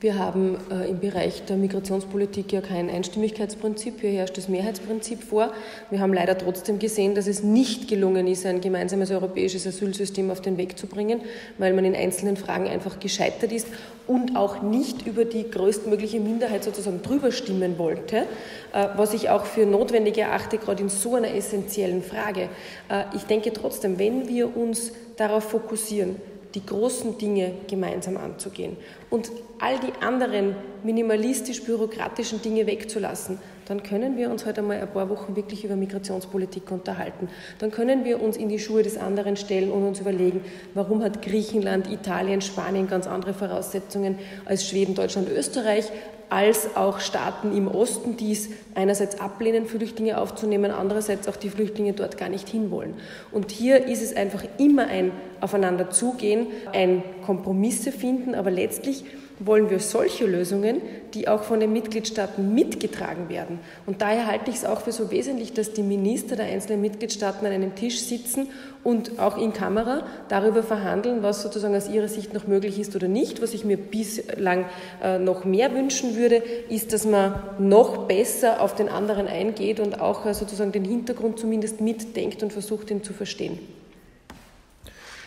Wir 0.00 0.18
haben 0.18 0.58
äh, 0.70 0.90
im 0.90 0.98
Bereich 0.98 1.44
der 1.46 1.56
Migrationspolitik 1.56 2.52
ja 2.52 2.60
kein 2.60 2.90
Einstimmigkeitsprinzip, 2.90 4.00
hier 4.00 4.10
herrscht 4.10 4.36
das 4.36 4.48
Mehrheitsprinzip 4.48 5.22
vor. 5.22 5.52
Wir 5.88 6.00
haben 6.00 6.12
leider 6.12 6.36
trotzdem 6.36 6.78
gesehen, 6.78 7.14
dass 7.14 7.26
es 7.26 7.42
nicht 7.42 7.88
gelungen 7.88 8.26
ist, 8.26 8.44
ein 8.44 8.60
gemeinsames 8.60 9.10
europäisches 9.12 9.66
Asylsystem 9.66 10.30
auf 10.30 10.42
den 10.42 10.58
Weg 10.58 10.78
zu 10.78 10.88
bringen, 10.88 11.20
weil 11.58 11.72
man 11.72 11.84
in 11.84 11.94
einzelnen 11.94 12.36
Fragen 12.36 12.66
einfach 12.66 12.98
gescheitert 12.98 13.52
ist 13.52 13.68
und 14.06 14.36
auch 14.36 14.62
nicht 14.62 15.06
über 15.06 15.24
die 15.24 15.48
größtmögliche 15.48 16.20
Minderheit 16.20 16.64
sozusagen 16.64 17.00
drüber 17.00 17.32
stimmen 17.32 17.78
wollte, 17.78 18.26
äh, 18.72 18.88
was 18.96 19.14
ich 19.14 19.30
auch 19.30 19.46
für 19.46 19.64
notwendig 19.64 20.18
erachte, 20.18 20.58
gerade 20.58 20.82
in 20.82 20.88
so 20.88 21.14
einer 21.14 21.32
essentiellen 21.32 22.02
Frage. 22.02 22.50
Äh, 22.90 23.04
ich 23.14 23.22
denke 23.22 23.52
trotzdem, 23.52 23.98
wenn 23.98 24.28
wir 24.28 24.56
uns 24.56 24.92
darauf 25.16 25.44
fokussieren, 25.44 26.16
die 26.54 26.64
großen 26.64 27.18
Dinge 27.18 27.52
gemeinsam 27.68 28.16
anzugehen 28.16 28.76
und 29.10 29.30
all 29.58 29.78
die 29.80 29.92
anderen 30.04 30.54
minimalistisch-bürokratischen 30.84 32.42
Dinge 32.42 32.66
wegzulassen, 32.66 33.38
dann 33.66 33.82
können 33.82 34.16
wir 34.16 34.30
uns 34.30 34.44
heute 34.44 34.62
mal 34.62 34.78
ein 34.78 34.92
paar 34.92 35.08
Wochen 35.08 35.36
wirklich 35.36 35.64
über 35.64 35.74
Migrationspolitik 35.74 36.70
unterhalten. 36.70 37.28
Dann 37.58 37.70
können 37.70 38.04
wir 38.04 38.22
uns 38.22 38.36
in 38.36 38.48
die 38.48 38.58
Schuhe 38.58 38.82
des 38.82 38.98
anderen 38.98 39.36
stellen 39.36 39.70
und 39.70 39.86
uns 39.86 40.00
überlegen, 40.00 40.44
warum 40.74 41.02
hat 41.02 41.22
Griechenland, 41.22 41.90
Italien, 41.90 42.42
Spanien 42.42 42.88
ganz 42.88 43.06
andere 43.06 43.32
Voraussetzungen 43.32 44.18
als 44.44 44.68
Schweden, 44.68 44.94
Deutschland, 44.94 45.28
Österreich, 45.30 45.90
als 46.30 46.76
auch 46.76 47.00
Staaten 47.00 47.56
im 47.56 47.68
Osten, 47.68 48.16
die 48.16 48.32
es 48.32 48.48
einerseits 48.74 49.20
ablehnen, 49.20 49.66
Flüchtlinge 49.66 50.18
aufzunehmen, 50.18 50.70
andererseits 50.70 51.28
auch 51.28 51.36
die 51.36 51.50
Flüchtlinge 51.50 51.92
dort 51.92 52.16
gar 52.16 52.28
nicht 52.28 52.48
hinwollen. 52.48 52.94
Und 53.32 53.50
hier 53.50 53.86
ist 53.86 54.02
es 54.02 54.16
einfach 54.16 54.44
immer 54.58 54.86
ein 54.86 55.12
Aufeinander 55.40 55.90
zugehen, 55.90 56.48
ein 56.72 57.02
Kompromisse 57.24 57.92
finden, 57.92 58.34
aber 58.34 58.50
letztlich 58.50 59.04
wollen 59.38 59.68
wir 59.68 59.80
solche 59.80 60.26
Lösungen, 60.26 60.80
die 61.12 61.26
auch 61.28 61.42
von 61.42 61.60
den 61.60 61.72
Mitgliedstaaten 61.72 62.54
mitgetragen 62.54 63.28
werden. 63.28 63.58
Und 63.86 64.00
daher 64.00 64.26
halte 64.26 64.50
ich 64.50 64.56
es 64.56 64.64
auch 64.64 64.80
für 64.80 64.92
so 64.92 65.10
wesentlich, 65.10 65.52
dass 65.52 65.72
die 65.72 65.82
Minister 65.82 66.36
der 66.36 66.46
einzelnen 66.46 66.80
Mitgliedstaaten 66.80 67.46
an 67.46 67.52
einem 67.52 67.74
Tisch 67.74 68.00
sitzen 68.00 68.48
und 68.84 69.18
auch 69.18 69.36
in 69.36 69.52
Kamera 69.52 70.04
darüber 70.28 70.62
verhandeln, 70.62 71.22
was 71.22 71.42
sozusagen 71.42 71.74
aus 71.74 71.88
ihrer 71.88 72.08
Sicht 72.08 72.32
noch 72.34 72.46
möglich 72.46 72.78
ist 72.78 72.94
oder 72.94 73.08
nicht. 73.08 73.42
Was 73.42 73.54
ich 73.54 73.64
mir 73.64 73.76
bislang 73.76 74.66
äh, 75.02 75.18
noch 75.18 75.44
mehr 75.44 75.74
wünschen 75.74 76.16
würde, 76.16 76.42
ist, 76.68 76.92
dass 76.92 77.04
man 77.04 77.34
noch 77.58 78.06
besser 78.06 78.60
auf 78.60 78.74
den 78.74 78.88
anderen 78.88 79.26
eingeht 79.26 79.80
und 79.80 80.00
auch 80.00 80.26
äh, 80.26 80.34
sozusagen 80.34 80.72
den 80.72 80.84
Hintergrund 80.84 81.38
zumindest 81.38 81.80
mitdenkt 81.80 82.42
und 82.42 82.52
versucht, 82.52 82.90
ihn 82.90 83.02
zu 83.02 83.12
verstehen. 83.12 83.58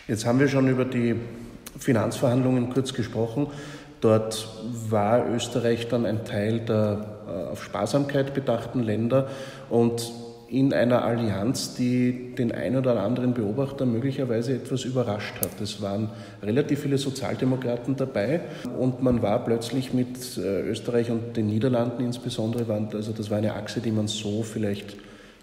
Jetzt 0.06 0.24
haben 0.24 0.40
wir 0.40 0.48
schon 0.48 0.68
über 0.68 0.86
die 0.86 1.16
Finanzverhandlungen 1.78 2.70
kurz 2.70 2.94
gesprochen. 2.94 3.48
Dort 4.00 4.48
war 4.88 5.28
Österreich 5.28 5.88
dann 5.88 6.06
ein 6.06 6.24
Teil 6.24 6.60
der 6.60 7.18
äh, 7.28 7.50
auf 7.50 7.64
Sparsamkeit 7.64 8.34
bedachten 8.34 8.82
Länder 8.82 9.28
und 9.70 10.12
in 10.48 10.72
einer 10.72 11.04
Allianz, 11.04 11.74
die 11.74 12.34
den 12.34 12.52
ein 12.52 12.74
oder 12.76 13.02
anderen 13.02 13.34
Beobachter 13.34 13.84
möglicherweise 13.84 14.54
etwas 14.54 14.84
überrascht 14.84 15.34
hat. 15.42 15.60
Es 15.60 15.82
waren 15.82 16.08
relativ 16.42 16.80
viele 16.80 16.96
Sozialdemokraten 16.96 17.96
dabei 17.96 18.40
und 18.78 19.02
man 19.02 19.20
war 19.20 19.44
plötzlich 19.44 19.92
mit 19.92 20.38
äh, 20.38 20.62
Österreich 20.62 21.10
und 21.10 21.36
den 21.36 21.48
Niederlanden 21.48 22.02
insbesondere, 22.02 22.88
also 22.94 23.12
das 23.12 23.30
war 23.30 23.38
eine 23.38 23.54
Achse, 23.54 23.80
die 23.80 23.90
man 23.90 24.08
so 24.08 24.42
vielleicht 24.42 24.96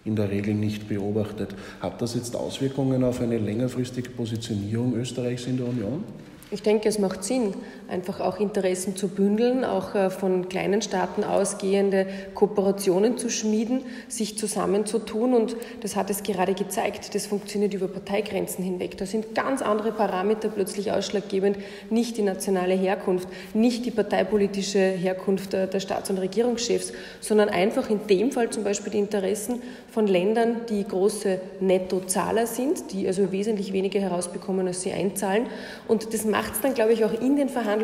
in 0.06 0.16
der 0.16 0.32
Regel 0.32 0.56
nicht 0.56 0.88
beobachtet. 0.88 1.50
Hat 1.82 2.02
das 2.02 2.16
jetzt 2.16 2.36
Auswirkungen 2.36 3.04
auf 3.04 3.22
eine 3.22 3.38
längerfristige 3.38 4.10
Positionierung 4.10 4.96
Österreichs 4.96 5.46
in 5.46 5.58
der 5.58 5.68
Union? 5.68 6.04
Ich 6.52 6.62
denke, 6.62 6.88
es 6.90 7.00
macht 7.00 7.24
Sinn, 7.24 7.56
einfach 7.88 8.20
auch 8.20 8.40
Interessen 8.40 8.96
zu 8.96 9.08
bündeln, 9.08 9.64
auch 9.64 9.94
äh, 9.96 10.10
von 10.10 10.50
kleinen 10.50 10.82
Staaten 10.82 11.24
ausgehende 11.24 12.08
Kooperationen 12.34 13.18
zu 13.18 13.30
schmieden, 13.30 13.84
sich 14.08 14.38
zusammenzutun. 14.38 15.34
Und 15.34 15.56
das 15.82 15.96
hat 15.96 16.10
es 16.10 16.24
gerade 16.24 16.54
gezeigt. 16.54 17.14
Das 17.14 17.28
funktioniert 17.28 17.74
über 17.74 17.88
Parteigrenzen 17.88 18.64
hinweg. 18.64 18.98
Da 18.98 19.06
sind 19.06 19.36
ganz 19.36 19.62
andere 19.62 19.92
Parameter 19.92 20.50
plötzlich 20.50 20.92
ausschlaggebend, 20.92 21.58
nicht 21.90 22.18
die 22.18 22.24
nationale 22.24 22.74
Herkunft, 22.74 23.28
nicht 23.54 23.86
die 23.86 23.92
parteipolitische 23.92 24.80
Herkunft 24.80 25.54
der 25.54 25.80
Staats- 25.80 26.10
und 26.10 26.18
Regierungschefs, 26.18 26.94
sondern 27.20 27.50
einfach 27.50 27.90
in 27.90 28.08
dem 28.08 28.32
Fall 28.32 28.50
zum 28.50 28.64
Beispiel 28.64 28.92
die 28.94 29.00
Interessen 29.00 29.62
von 29.92 30.08
Ländern, 30.08 30.62
die 30.70 30.84
große 30.84 31.40
Nettozahler 31.60 32.48
sind, 32.48 32.92
die 32.92 33.08
also 33.08 33.32
wesentlich 33.32 33.74
weniger 33.74 34.00
herausbekommen, 34.00 34.68
als 34.68 34.82
sie 34.82 34.92
einzahlen. 34.92 35.48
Und 35.88 36.14
das 36.14 36.26
macht 36.26 36.56
es 36.56 36.62
dann, 36.62 36.74
glaube 36.74 36.94
ich, 36.94 37.06
auch 37.06 37.14
in 37.22 37.36
den 37.36 37.50
Verhandlungen 37.50 37.75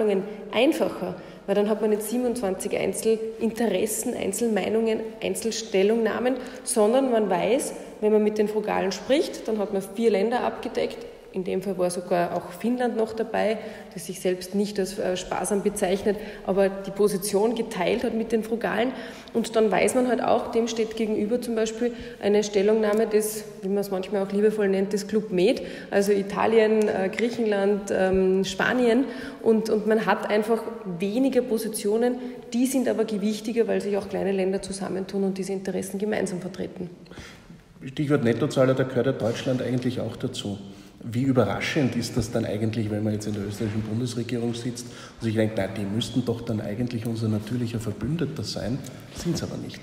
einfacher, 0.51 1.15
weil 1.45 1.55
dann 1.55 1.69
hat 1.69 1.81
man 1.81 1.89
nicht 1.89 2.03
27 2.03 2.77
Einzelinteressen, 2.77 4.15
Einzelmeinungen, 4.15 4.99
Einzelstellungnahmen, 5.21 6.35
sondern 6.63 7.11
man 7.11 7.29
weiß, 7.29 7.73
wenn 8.01 8.11
man 8.11 8.23
mit 8.23 8.37
den 8.37 8.47
Frugalen 8.47 8.91
spricht, 8.91 9.47
dann 9.47 9.59
hat 9.59 9.73
man 9.73 9.81
vier 9.81 10.11
Länder 10.11 10.43
abgedeckt, 10.43 10.97
in 11.33 11.43
dem 11.43 11.61
Fall 11.61 11.77
war 11.77 11.89
sogar 11.89 12.35
auch 12.35 12.51
Finnland 12.51 12.97
noch 12.97 13.13
dabei, 13.13 13.57
das 13.93 14.05
sich 14.05 14.19
selbst 14.19 14.55
nicht 14.55 14.79
als 14.79 14.99
äh, 14.99 15.15
sparsam 15.15 15.63
bezeichnet, 15.63 16.17
aber 16.45 16.69
die 16.69 16.91
Position 16.91 17.55
geteilt 17.55 18.03
hat 18.03 18.13
mit 18.13 18.31
den 18.31 18.43
Frugalen. 18.43 18.91
Und 19.33 19.55
dann 19.55 19.71
weiß 19.71 19.95
man 19.95 20.07
halt 20.07 20.21
auch, 20.21 20.51
dem 20.51 20.67
steht 20.67 20.95
gegenüber 20.95 21.41
zum 21.41 21.55
Beispiel 21.55 21.93
eine 22.21 22.43
Stellungnahme 22.43 23.07
des, 23.07 23.45
wie 23.61 23.69
man 23.69 23.77
es 23.77 23.91
manchmal 23.91 24.25
auch 24.25 24.31
liebevoll 24.31 24.67
nennt, 24.67 24.91
des 24.93 25.07
Club 25.07 25.31
Med, 25.31 25.61
also 25.89 26.11
Italien, 26.11 26.87
äh, 26.87 27.09
Griechenland, 27.15 27.91
ähm, 27.91 28.43
Spanien. 28.43 29.05
Und, 29.41 29.69
und 29.69 29.87
man 29.87 30.05
hat 30.05 30.29
einfach 30.29 30.61
weniger 30.99 31.41
Positionen, 31.41 32.15
die 32.53 32.65
sind 32.65 32.89
aber 32.89 33.05
gewichtiger, 33.05 33.67
weil 33.67 33.79
sich 33.79 33.95
auch 33.95 34.09
kleine 34.09 34.33
Länder 34.33 34.61
zusammentun 34.61 35.23
und 35.23 35.37
diese 35.37 35.53
Interessen 35.53 35.97
gemeinsam 35.97 36.41
vertreten. 36.41 36.89
Stichwort 37.85 38.23
Nettozahler, 38.23 38.73
da 38.73 38.83
gehört 38.83 39.07
ja 39.07 39.11
Deutschland 39.13 39.61
eigentlich 39.61 40.01
auch 40.01 40.15
dazu. 40.15 40.57
Wie 41.03 41.23
überraschend 41.23 41.95
ist 41.95 42.15
das 42.15 42.31
dann 42.31 42.45
eigentlich, 42.45 42.91
wenn 42.91 43.03
man 43.03 43.13
jetzt 43.13 43.25
in 43.25 43.33
der 43.33 43.47
österreichischen 43.47 43.81
Bundesregierung 43.81 44.53
sitzt 44.53 44.85
und 44.85 45.25
sich 45.25 45.35
denkt, 45.35 45.55
na, 45.57 45.67
die 45.67 45.83
müssten 45.83 46.23
doch 46.25 46.41
dann 46.41 46.61
eigentlich 46.61 47.05
unser 47.05 47.27
natürlicher 47.27 47.79
Verbündeter 47.79 48.43
sein, 48.43 48.77
sind 49.15 49.35
es 49.35 49.43
aber 49.43 49.57
nicht. 49.57 49.79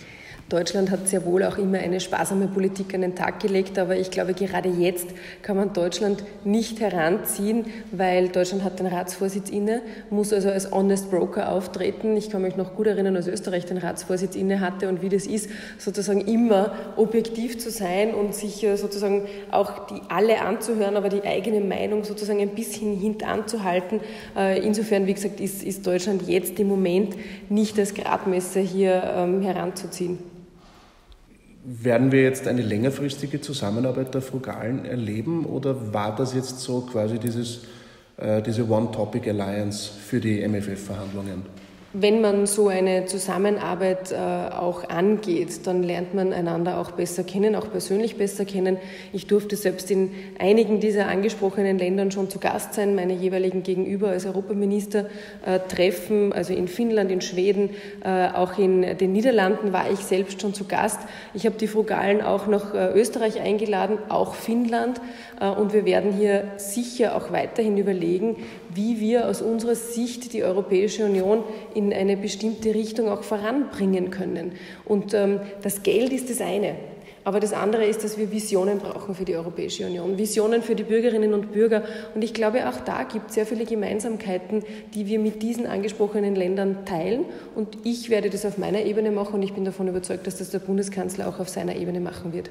Deutschland 0.48 0.90
hat 0.90 1.06
sehr 1.06 1.26
wohl 1.26 1.44
auch 1.44 1.58
immer 1.58 1.76
eine 1.76 2.00
sparsame 2.00 2.48
Politik 2.48 2.94
an 2.94 3.02
den 3.02 3.14
Tag 3.14 3.40
gelegt, 3.40 3.78
aber 3.78 3.96
ich 3.96 4.10
glaube, 4.10 4.32
gerade 4.32 4.70
jetzt 4.70 5.08
kann 5.42 5.58
man 5.58 5.74
Deutschland 5.74 6.24
nicht 6.42 6.80
heranziehen, 6.80 7.66
weil 7.92 8.28
Deutschland 8.28 8.64
hat 8.64 8.78
den 8.78 8.86
Ratsvorsitz 8.86 9.50
inne, 9.50 9.82
muss 10.08 10.32
also 10.32 10.48
als 10.48 10.70
Honest 10.70 11.10
Broker 11.10 11.52
auftreten. 11.52 12.16
Ich 12.16 12.30
kann 12.30 12.40
mich 12.40 12.56
noch 12.56 12.74
gut 12.76 12.86
erinnern, 12.86 13.14
als 13.16 13.26
Österreich 13.26 13.66
den 13.66 13.76
Ratsvorsitz 13.76 14.36
inne 14.36 14.60
hatte 14.60 14.88
und 14.88 15.02
wie 15.02 15.10
das 15.10 15.26
ist, 15.26 15.50
sozusagen 15.76 16.22
immer 16.22 16.72
objektiv 16.96 17.58
zu 17.58 17.70
sein 17.70 18.14
und 18.14 18.34
sich 18.34 18.66
sozusagen 18.76 19.26
auch 19.50 19.86
die 19.88 20.00
alle 20.08 20.40
anzuhören, 20.40 20.96
aber 20.96 21.10
die 21.10 21.24
eigene 21.24 21.60
Meinung 21.60 22.04
sozusagen 22.04 22.40
ein 22.40 22.54
bisschen 22.54 22.96
hintanzuhalten. 22.96 24.00
Äh, 24.34 24.64
insofern, 24.64 25.06
wie 25.06 25.12
gesagt, 25.12 25.40
ist, 25.40 25.62
ist 25.62 25.86
Deutschland 25.86 26.26
jetzt 26.26 26.58
im 26.58 26.68
Moment 26.68 27.16
nicht 27.50 27.78
als 27.78 27.92
Gradmesser 27.92 28.60
hier 28.60 29.02
ähm, 29.14 29.42
heranzuziehen. 29.42 30.37
Werden 31.70 32.12
wir 32.12 32.22
jetzt 32.22 32.48
eine 32.48 32.62
längerfristige 32.62 33.42
Zusammenarbeit 33.42 34.14
der 34.14 34.22
Frugalen 34.22 34.86
erleben 34.86 35.44
oder 35.44 35.92
war 35.92 36.16
das 36.16 36.32
jetzt 36.32 36.60
so 36.60 36.80
quasi 36.80 37.18
dieses, 37.18 37.64
äh, 38.16 38.40
diese 38.40 38.66
One-Topic-Alliance 38.66 39.90
für 39.92 40.18
die 40.18 40.40
MFF-Verhandlungen? 40.48 41.42
Wenn 41.94 42.20
man 42.20 42.44
so 42.44 42.68
eine 42.68 43.06
Zusammenarbeit 43.06 44.12
äh, 44.12 44.16
auch 44.16 44.88
angeht, 44.90 45.66
dann 45.66 45.82
lernt 45.82 46.12
man 46.12 46.34
einander 46.34 46.78
auch 46.78 46.90
besser 46.90 47.24
kennen, 47.24 47.54
auch 47.54 47.70
persönlich 47.70 48.18
besser 48.18 48.44
kennen. 48.44 48.76
Ich 49.14 49.26
durfte 49.26 49.56
selbst 49.56 49.90
in 49.90 50.10
einigen 50.38 50.80
dieser 50.80 51.08
angesprochenen 51.08 51.78
Ländern 51.78 52.10
schon 52.10 52.28
zu 52.28 52.40
Gast 52.40 52.74
sein, 52.74 52.94
meine 52.94 53.14
jeweiligen 53.14 53.62
Gegenüber 53.62 54.10
als 54.10 54.26
Europaminister 54.26 55.06
äh, 55.46 55.60
treffen, 55.60 56.34
also 56.34 56.52
in 56.52 56.68
Finnland, 56.68 57.10
in 57.10 57.22
Schweden, 57.22 57.70
äh, 58.04 58.28
auch 58.34 58.58
in 58.58 58.82
den 58.98 59.12
Niederlanden 59.12 59.72
war 59.72 59.90
ich 59.90 60.00
selbst 60.00 60.42
schon 60.42 60.52
zu 60.52 60.66
Gast. 60.66 61.00
Ich 61.32 61.46
habe 61.46 61.56
die 61.56 61.68
Frugalen 61.68 62.20
auch 62.20 62.46
nach 62.46 62.74
Österreich 62.74 63.40
eingeladen, 63.40 63.98
auch 64.08 64.34
Finnland, 64.34 65.00
und 65.56 65.72
wir 65.72 65.84
werden 65.84 66.12
hier 66.12 66.44
sicher 66.56 67.14
auch 67.14 67.30
weiterhin 67.30 67.78
überlegen, 67.78 68.36
wie 68.78 69.00
wir 69.00 69.28
aus 69.28 69.42
unserer 69.42 69.74
Sicht 69.74 70.32
die 70.32 70.44
Europäische 70.44 71.04
Union 71.04 71.42
in 71.74 71.92
eine 71.92 72.16
bestimmte 72.16 72.72
Richtung 72.72 73.08
auch 73.08 73.24
voranbringen 73.24 74.10
können. 74.10 74.52
Und 74.84 75.14
ähm, 75.14 75.40
das 75.62 75.82
Geld 75.82 76.12
ist 76.12 76.30
das 76.30 76.40
eine. 76.40 76.76
Aber 77.24 77.40
das 77.40 77.52
andere 77.52 77.84
ist, 77.84 78.04
dass 78.04 78.16
wir 78.16 78.30
Visionen 78.30 78.78
brauchen 78.78 79.16
für 79.16 79.24
die 79.24 79.34
Europäische 79.34 79.84
Union, 79.84 80.16
Visionen 80.16 80.62
für 80.62 80.76
die 80.76 80.84
Bürgerinnen 80.84 81.34
und 81.34 81.52
Bürger. 81.52 81.82
Und 82.14 82.22
ich 82.22 82.32
glaube, 82.32 82.68
auch 82.68 82.78
da 82.84 83.02
gibt 83.02 83.30
es 83.30 83.34
sehr 83.34 83.46
viele 83.46 83.64
Gemeinsamkeiten, 83.64 84.62
die 84.94 85.08
wir 85.08 85.18
mit 85.18 85.42
diesen 85.42 85.66
angesprochenen 85.66 86.36
Ländern 86.36 86.86
teilen. 86.86 87.24
Und 87.56 87.78
ich 87.82 88.10
werde 88.10 88.30
das 88.30 88.46
auf 88.46 88.58
meiner 88.58 88.82
Ebene 88.82 89.10
machen 89.10 89.34
und 89.34 89.42
ich 89.42 89.54
bin 89.54 89.64
davon 89.64 89.88
überzeugt, 89.88 90.26
dass 90.28 90.38
das 90.38 90.50
der 90.50 90.60
Bundeskanzler 90.60 91.28
auch 91.28 91.40
auf 91.40 91.48
seiner 91.48 91.74
Ebene 91.74 91.98
machen 91.98 92.32
wird. 92.32 92.48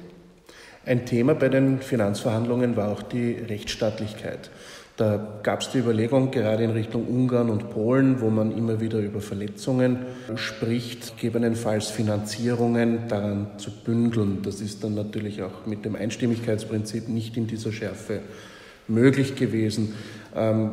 Ein 0.84 1.06
Thema 1.06 1.34
bei 1.34 1.48
den 1.48 1.80
Finanzverhandlungen 1.80 2.76
war 2.76 2.92
auch 2.92 3.02
die 3.02 3.32
Rechtsstaatlichkeit. 3.32 4.50
Da 4.98 5.38
gab 5.44 5.60
es 5.60 5.70
die 5.70 5.78
Überlegung, 5.78 6.32
gerade 6.32 6.64
in 6.64 6.70
Richtung 6.70 7.06
Ungarn 7.06 7.50
und 7.50 7.70
Polen, 7.70 8.20
wo 8.20 8.30
man 8.30 8.50
immer 8.50 8.80
wieder 8.80 8.98
über 8.98 9.20
Verletzungen 9.20 10.00
spricht, 10.34 11.16
gegebenenfalls 11.16 11.86
Finanzierungen 11.86 13.06
daran 13.06 13.46
zu 13.58 13.70
bündeln. 13.70 14.42
Das 14.42 14.60
ist 14.60 14.82
dann 14.82 14.96
natürlich 14.96 15.40
auch 15.44 15.66
mit 15.66 15.84
dem 15.84 15.94
Einstimmigkeitsprinzip 15.94 17.08
nicht 17.08 17.36
in 17.36 17.46
dieser 17.46 17.70
Schärfe 17.70 18.22
möglich 18.88 19.36
gewesen. 19.36 19.94
Ähm, 20.34 20.70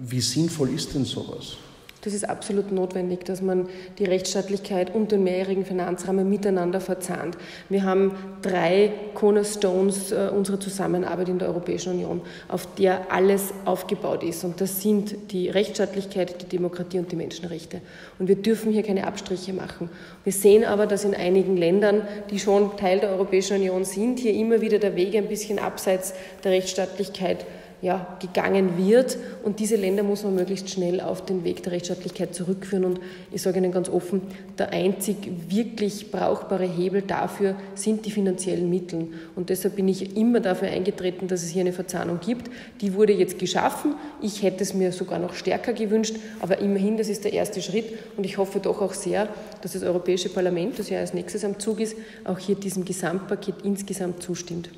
wie 0.00 0.20
sinnvoll 0.20 0.70
ist 0.70 0.96
denn 0.96 1.04
sowas? 1.04 1.56
Das 2.02 2.14
ist 2.14 2.28
absolut 2.28 2.72
notwendig, 2.72 3.24
dass 3.24 3.42
man 3.42 3.68
die 3.98 4.04
Rechtsstaatlichkeit 4.04 4.94
und 4.94 5.12
den 5.12 5.22
mehrjährigen 5.22 5.66
Finanzrahmen 5.66 6.28
miteinander 6.30 6.80
verzahnt. 6.80 7.36
Wir 7.68 7.84
haben 7.84 8.14
drei 8.40 8.92
Cornerstones 9.14 10.10
äh, 10.10 10.30
unserer 10.34 10.58
Zusammenarbeit 10.58 11.28
in 11.28 11.38
der 11.38 11.48
Europäischen 11.48 11.92
Union, 11.92 12.22
auf 12.48 12.66
der 12.76 13.12
alles 13.12 13.52
aufgebaut 13.66 14.22
ist. 14.22 14.44
Und 14.44 14.62
das 14.62 14.80
sind 14.80 15.32
die 15.32 15.50
Rechtsstaatlichkeit, 15.50 16.40
die 16.40 16.46
Demokratie 16.46 16.98
und 16.98 17.12
die 17.12 17.16
Menschenrechte. 17.16 17.82
Und 18.18 18.28
wir 18.28 18.36
dürfen 18.36 18.72
hier 18.72 18.82
keine 18.82 19.06
Abstriche 19.06 19.52
machen. 19.52 19.90
Wir 20.24 20.32
sehen 20.32 20.64
aber, 20.64 20.86
dass 20.86 21.04
in 21.04 21.14
einigen 21.14 21.58
Ländern, 21.58 22.02
die 22.30 22.38
schon 22.38 22.76
Teil 22.78 23.00
der 23.00 23.10
Europäischen 23.10 23.58
Union 23.58 23.84
sind, 23.84 24.20
hier 24.20 24.32
immer 24.32 24.62
wieder 24.62 24.78
der 24.78 24.96
Weg 24.96 25.14
ein 25.16 25.28
bisschen 25.28 25.58
abseits 25.58 26.14
der 26.44 26.52
Rechtsstaatlichkeit 26.52 27.44
ja, 27.82 28.18
gegangen 28.20 28.76
wird. 28.76 29.16
Und 29.42 29.58
diese 29.58 29.76
Länder 29.76 30.02
muss 30.02 30.22
man 30.22 30.34
möglichst 30.34 30.68
schnell 30.70 31.00
auf 31.00 31.24
den 31.24 31.44
Weg 31.44 31.62
der 31.62 31.72
Rechtsstaatlichkeit 31.72 32.34
zurückführen. 32.34 32.84
Und 32.84 33.00
ich 33.32 33.42
sage 33.42 33.58
Ihnen 33.58 33.72
ganz 33.72 33.88
offen, 33.88 34.22
der 34.58 34.72
einzig 34.72 35.16
wirklich 35.48 36.10
brauchbare 36.10 36.64
Hebel 36.64 37.02
dafür 37.02 37.54
sind 37.74 38.04
die 38.04 38.10
finanziellen 38.10 38.68
Mittel. 38.68 39.08
Und 39.34 39.48
deshalb 39.48 39.76
bin 39.76 39.88
ich 39.88 40.16
immer 40.16 40.40
dafür 40.40 40.68
eingetreten, 40.68 41.28
dass 41.28 41.42
es 41.42 41.50
hier 41.50 41.62
eine 41.62 41.72
Verzahnung 41.72 42.20
gibt. 42.20 42.50
Die 42.80 42.94
wurde 42.94 43.12
jetzt 43.12 43.38
geschaffen. 43.38 43.94
Ich 44.20 44.42
hätte 44.42 44.62
es 44.62 44.74
mir 44.74 44.92
sogar 44.92 45.18
noch 45.18 45.34
stärker 45.34 45.72
gewünscht. 45.72 46.16
Aber 46.40 46.58
immerhin, 46.58 46.96
das 46.96 47.08
ist 47.08 47.24
der 47.24 47.32
erste 47.32 47.62
Schritt. 47.62 47.86
Und 48.16 48.24
ich 48.24 48.36
hoffe 48.36 48.60
doch 48.60 48.82
auch 48.82 48.92
sehr, 48.92 49.28
dass 49.62 49.72
das 49.72 49.82
Europäische 49.82 50.28
Parlament, 50.28 50.78
das 50.78 50.90
ja 50.90 50.98
als 50.98 51.14
nächstes 51.14 51.44
am 51.44 51.58
Zug 51.58 51.80
ist, 51.80 51.96
auch 52.24 52.38
hier 52.38 52.56
diesem 52.56 52.84
Gesamtpaket 52.84 53.56
insgesamt 53.64 54.22
zustimmt. 54.22 54.68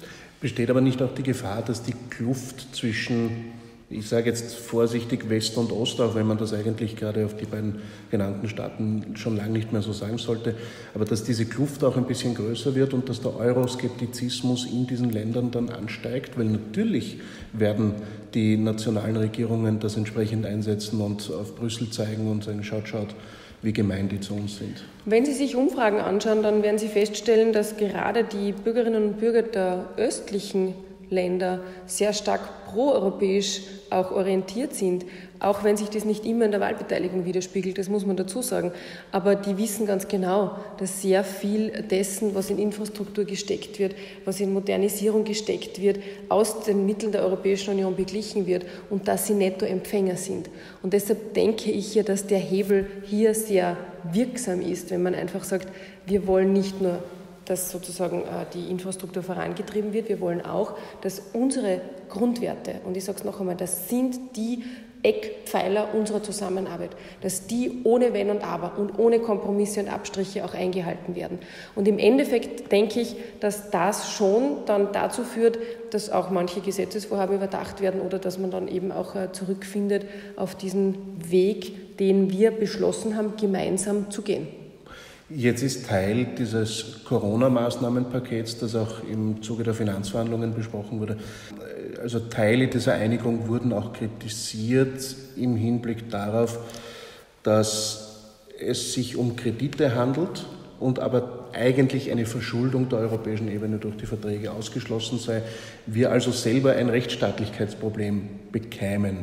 Besteht 0.42 0.70
aber 0.70 0.80
nicht 0.80 1.00
auch 1.00 1.14
die 1.14 1.22
Gefahr, 1.22 1.62
dass 1.62 1.84
die 1.84 1.94
Kluft 2.10 2.74
zwischen, 2.74 3.52
ich 3.88 4.08
sage 4.08 4.28
jetzt 4.28 4.52
vorsichtig, 4.56 5.30
West 5.30 5.56
und 5.56 5.70
Ost, 5.70 6.00
auch 6.00 6.16
wenn 6.16 6.26
man 6.26 6.36
das 6.36 6.52
eigentlich 6.52 6.96
gerade 6.96 7.24
auf 7.24 7.36
die 7.36 7.44
beiden 7.44 7.76
genannten 8.10 8.48
Staaten 8.48 9.14
schon 9.14 9.36
lange 9.36 9.52
nicht 9.52 9.72
mehr 9.72 9.82
so 9.82 9.92
sagen 9.92 10.18
sollte, 10.18 10.56
aber 10.96 11.04
dass 11.04 11.22
diese 11.22 11.46
Kluft 11.46 11.84
auch 11.84 11.96
ein 11.96 12.08
bisschen 12.08 12.34
größer 12.34 12.74
wird 12.74 12.92
und 12.92 13.08
dass 13.08 13.20
der 13.20 13.36
Euroskeptizismus 13.36 14.66
in 14.66 14.88
diesen 14.88 15.10
Ländern 15.10 15.52
dann 15.52 15.68
ansteigt, 15.68 16.36
weil 16.36 16.46
natürlich 16.46 17.20
werden 17.52 17.92
die 18.34 18.56
nationalen 18.56 19.16
Regierungen 19.16 19.78
das 19.78 19.96
entsprechend 19.96 20.44
einsetzen 20.44 21.00
und 21.00 21.30
auf 21.30 21.54
Brüssel 21.54 21.88
zeigen 21.90 22.28
und 22.28 22.42
sagen, 22.42 22.64
schaut, 22.64 22.88
schaut, 22.88 23.14
wie 23.62 23.72
gemein 23.72 24.08
die 24.08 24.20
zu 24.20 24.34
uns 24.34 24.58
sind. 24.58 24.84
Wenn 25.04 25.24
Sie 25.24 25.32
sich 25.32 25.56
Umfragen 25.56 26.00
anschauen, 26.00 26.42
dann 26.42 26.62
werden 26.62 26.78
Sie 26.78 26.88
feststellen, 26.88 27.52
dass 27.52 27.76
gerade 27.76 28.24
die 28.24 28.52
Bürgerinnen 28.52 29.04
und 29.04 29.20
Bürger 29.20 29.42
der 29.42 29.88
östlichen 29.96 30.74
Länder 31.12 31.60
sehr 31.86 32.12
stark 32.12 32.40
proeuropäisch 32.72 33.62
auch 33.90 34.10
orientiert 34.10 34.74
sind, 34.74 35.04
auch 35.38 35.64
wenn 35.64 35.76
sich 35.76 35.88
das 35.90 36.04
nicht 36.04 36.24
immer 36.24 36.46
in 36.46 36.52
der 36.52 36.60
Wahlbeteiligung 36.60 37.24
widerspiegelt, 37.24 37.76
das 37.76 37.88
muss 37.88 38.06
man 38.06 38.16
dazu 38.16 38.42
sagen. 38.42 38.72
Aber 39.10 39.34
die 39.34 39.58
wissen 39.58 39.86
ganz 39.86 40.08
genau, 40.08 40.56
dass 40.78 41.02
sehr 41.02 41.24
viel 41.24 41.70
dessen, 41.82 42.34
was 42.34 42.48
in 42.48 42.58
Infrastruktur 42.58 43.24
gesteckt 43.24 43.78
wird, 43.78 43.94
was 44.24 44.40
in 44.40 44.52
Modernisierung 44.52 45.24
gesteckt 45.24 45.80
wird, 45.80 45.98
aus 46.28 46.60
den 46.60 46.86
Mitteln 46.86 47.12
der 47.12 47.22
Europäischen 47.24 47.74
Union 47.74 47.94
beglichen 47.94 48.46
wird 48.46 48.64
und 48.88 49.08
dass 49.08 49.26
sie 49.26 49.34
Nettoempfänger 49.34 50.16
sind. 50.16 50.48
Und 50.82 50.92
deshalb 50.92 51.34
denke 51.34 51.70
ich 51.70 51.94
ja, 51.94 52.02
dass 52.02 52.26
der 52.26 52.38
Hebel 52.38 52.86
hier 53.04 53.34
sehr 53.34 53.76
wirksam 54.10 54.60
ist, 54.60 54.90
wenn 54.90 55.02
man 55.02 55.14
einfach 55.14 55.44
sagt, 55.44 55.68
wir 56.06 56.26
wollen 56.26 56.52
nicht 56.52 56.80
nur 56.80 57.02
dass 57.44 57.70
sozusagen 57.70 58.22
äh, 58.22 58.46
die 58.54 58.70
Infrastruktur 58.70 59.22
vorangetrieben 59.22 59.92
wird. 59.92 60.08
Wir 60.08 60.20
wollen 60.20 60.44
auch, 60.44 60.74
dass 61.00 61.22
unsere 61.32 61.80
Grundwerte, 62.08 62.76
und 62.84 62.96
ich 62.96 63.04
sage 63.04 63.18
es 63.18 63.24
noch 63.24 63.40
einmal, 63.40 63.56
das 63.56 63.88
sind 63.88 64.36
die 64.36 64.62
Eckpfeiler 65.02 65.94
unserer 65.94 66.22
Zusammenarbeit, 66.22 66.90
dass 67.22 67.46
die 67.46 67.80
ohne 67.84 68.12
Wenn 68.12 68.30
und 68.30 68.46
Aber 68.46 68.78
und 68.78 68.98
ohne 68.98 69.18
Kompromisse 69.18 69.80
und 69.80 69.88
Abstriche 69.88 70.44
auch 70.44 70.54
eingehalten 70.54 71.16
werden. 71.16 71.40
Und 71.74 71.88
im 71.88 71.98
Endeffekt 71.98 72.70
denke 72.70 73.00
ich, 73.00 73.16
dass 73.40 73.70
das 73.70 74.12
schon 74.12 74.58
dann 74.66 74.92
dazu 74.92 75.24
führt, 75.24 75.58
dass 75.90 76.10
auch 76.10 76.30
manche 76.30 76.60
Gesetzesvorhaben 76.60 77.34
überdacht 77.34 77.80
werden 77.80 78.00
oder 78.00 78.18
dass 78.18 78.38
man 78.38 78.52
dann 78.52 78.68
eben 78.68 78.92
auch 78.92 79.16
äh, 79.16 79.32
zurückfindet 79.32 80.06
auf 80.36 80.54
diesen 80.54 80.94
Weg, 81.30 81.98
den 81.98 82.30
wir 82.30 82.52
beschlossen 82.52 83.16
haben, 83.16 83.34
gemeinsam 83.36 84.10
zu 84.10 84.22
gehen. 84.22 84.61
Jetzt 85.34 85.62
ist 85.62 85.86
Teil 85.86 86.26
dieses 86.38 87.04
Corona-Maßnahmenpakets, 87.04 88.58
das 88.58 88.74
auch 88.74 89.02
im 89.10 89.42
Zuge 89.42 89.64
der 89.64 89.72
Finanzverhandlungen 89.72 90.54
besprochen 90.54 91.00
wurde. 91.00 91.16
Also 92.02 92.18
Teile 92.18 92.66
dieser 92.66 92.94
Einigung 92.94 93.48
wurden 93.48 93.72
auch 93.72 93.92
kritisiert 93.92 95.16
im 95.36 95.56
Hinblick 95.56 96.10
darauf, 96.10 96.58
dass 97.42 98.24
es 98.60 98.92
sich 98.92 99.16
um 99.16 99.36
Kredite 99.36 99.94
handelt 99.94 100.44
und 100.80 100.98
aber 100.98 101.48
eigentlich 101.52 102.10
eine 102.10 102.26
Verschuldung 102.26 102.88
der 102.88 102.98
europäischen 102.98 103.50
Ebene 103.50 103.78
durch 103.78 103.96
die 103.96 104.06
Verträge 104.06 104.52
ausgeschlossen 104.52 105.18
sei. 105.18 105.42
Wir 105.86 106.10
also 106.10 106.30
selber 106.30 106.72
ein 106.72 106.88
Rechtsstaatlichkeitsproblem 106.88 108.28
bekämen. 108.50 109.18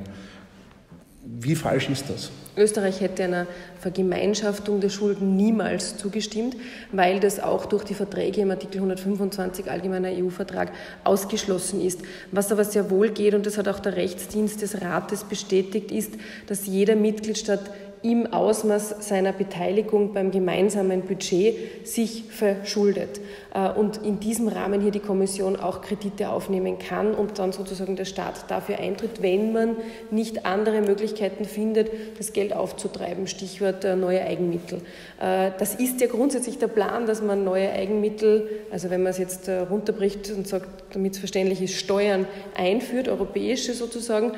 Wie 1.24 1.56
falsch 1.56 1.90
ist 1.90 2.10
das? 2.10 2.32
Österreich 2.60 3.02
hätte 3.02 3.24
einer 3.24 3.48
Vergemeinschaftung 3.80 4.80
der 4.82 4.90
Schulden 4.90 5.36
niemals 5.36 5.98
zugestimmt, 5.98 6.56
weil 6.92 7.20
das 7.20 7.40
auch 7.40 7.66
durch 7.66 7.84
die 7.84 7.94
Verträge 7.94 8.42
im 8.42 8.52
Artikel 8.52 8.78
125 8.78 9.72
Allgemeiner 9.72 10.10
EU-Vertrag 10.10 10.72
ausgeschlossen 11.04 11.82
ist. 11.82 12.02
Was 12.32 12.52
aber 12.52 12.66
sehr 12.66 12.90
wohl 12.90 13.10
geht, 13.10 13.34
und 13.34 13.46
das 13.46 13.58
hat 13.58 13.68
auch 13.68 13.80
der 13.80 13.96
Rechtsdienst 13.96 14.62
des 14.62 14.82
Rates 14.82 15.24
bestätigt, 15.24 15.92
ist, 15.92 16.14
dass 16.48 16.68
jeder 16.68 16.96
Mitgliedstaat 16.96 17.62
im 18.02 18.32
Ausmaß 18.32 18.96
seiner 19.00 19.34
Beteiligung 19.34 20.14
beim 20.14 20.32
gemeinsamen 20.32 21.02
Budget 21.02 21.88
sich 21.88 22.24
verschuldet 22.30 23.20
äh, 23.54 23.70
und 23.70 23.98
in 24.06 24.20
diesem 24.20 24.48
Rahmen 24.48 24.82
hier 24.82 24.92
die 24.92 25.00
Kommission 25.00 25.56
auch 25.56 25.82
Kredite 25.82 26.30
aufnehmen 26.30 26.80
kann 26.80 27.14
und 27.14 27.40
dann 27.40 27.52
sozusagen 27.52 27.96
der 27.96 28.06
Staat 28.06 28.50
dafür 28.50 28.80
eintritt, 28.80 29.22
wenn 29.22 29.52
man 29.52 29.76
nicht 30.12 30.46
andere 30.46 30.82
Möglichkeiten 30.82 31.46
findet, 31.46 31.90
das 32.18 32.32
Geld 32.32 32.54
aufzutreiben. 32.54 33.28
Stichwort 33.28 33.84
äh, 33.84 33.96
neue 33.96 34.22
Eigenmittel. 34.22 34.82
Äh, 35.20 35.52
das 35.60 35.76
ist 35.76 36.00
ja 36.00 36.08
grundsätzlich 36.08 36.58
der 36.58 36.68
Plan, 36.68 37.06
dass 37.06 37.22
man 37.22 37.44
neue 37.44 37.72
Eigenmittel, 37.72 38.50
also 38.72 38.90
wenn 38.90 39.04
man 39.04 39.12
es 39.12 39.18
jetzt 39.18 39.50
runterbricht 39.50 40.32
und 40.32 40.48
sagt, 40.48 40.68
damit 40.94 41.14
es 41.14 41.20
verständlich 41.20 41.62
ist, 41.62 41.74
Steuern 41.74 42.28
einführt, 42.56 43.08
europäische 43.08 43.74
sozusagen, 43.74 44.34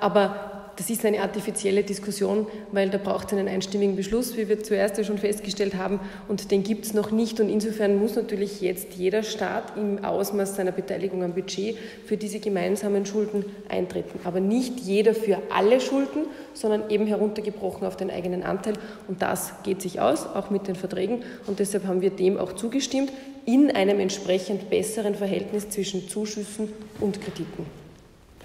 aber 0.00 0.53
das 0.76 0.90
ist 0.90 1.04
eine 1.04 1.20
artifizielle 1.20 1.82
Diskussion, 1.82 2.46
weil 2.72 2.90
da 2.90 2.98
braucht 2.98 3.28
es 3.28 3.38
einen 3.38 3.48
einstimmigen 3.48 3.96
Beschluss, 3.96 4.36
wie 4.36 4.48
wir 4.48 4.62
zuerst 4.62 4.98
ja 4.98 5.04
schon 5.04 5.18
festgestellt 5.18 5.74
haben, 5.74 6.00
und 6.28 6.50
den 6.50 6.62
gibt 6.62 6.84
es 6.84 6.94
noch 6.94 7.10
nicht. 7.10 7.40
Und 7.40 7.48
insofern 7.48 7.96
muss 7.96 8.16
natürlich 8.16 8.60
jetzt 8.60 8.94
jeder 8.94 9.22
Staat 9.22 9.76
im 9.76 10.04
Ausmaß 10.04 10.56
seiner 10.56 10.72
Beteiligung 10.72 11.22
am 11.22 11.32
Budget 11.32 11.76
für 12.06 12.16
diese 12.16 12.40
gemeinsamen 12.40 13.06
Schulden 13.06 13.44
eintreten. 13.68 14.20
Aber 14.24 14.40
nicht 14.40 14.80
jeder 14.80 15.14
für 15.14 15.38
alle 15.50 15.80
Schulden, 15.80 16.26
sondern 16.54 16.90
eben 16.90 17.06
heruntergebrochen 17.06 17.86
auf 17.86 17.96
den 17.96 18.10
eigenen 18.10 18.42
Anteil. 18.42 18.74
Und 19.08 19.22
das 19.22 19.52
geht 19.62 19.82
sich 19.82 20.00
aus, 20.00 20.26
auch 20.26 20.50
mit 20.50 20.66
den 20.68 20.76
Verträgen. 20.76 21.22
Und 21.46 21.58
deshalb 21.58 21.86
haben 21.86 22.00
wir 22.00 22.10
dem 22.10 22.38
auch 22.38 22.52
zugestimmt, 22.54 23.12
in 23.46 23.70
einem 23.70 24.00
entsprechend 24.00 24.70
besseren 24.70 25.14
Verhältnis 25.14 25.68
zwischen 25.68 26.08
Zuschüssen 26.08 26.68
und 27.00 27.20
Krediten. 27.20 27.66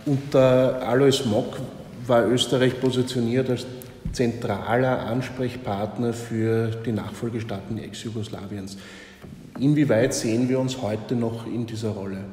Unter 0.05 0.81
Alois 0.87 1.23
Mock 1.25 1.59
war 2.09 2.27
Österreich 2.27 2.79
positioniert 2.79 3.49
als 3.49 3.65
zentraler 4.11 5.05
Ansprechpartner 5.05 6.13
für 6.13 6.67
die 6.67 6.91
Nachfolgestaaten 6.91 7.77
Ex-Jugoslawiens. 7.77 8.77
Inwieweit 9.59 10.13
sehen 10.13 10.49
wir 10.49 10.59
uns 10.59 10.81
heute 10.81 11.15
noch 11.15 11.45
in 11.45 11.65
dieser 11.65 11.89
Rolle? 11.89 12.23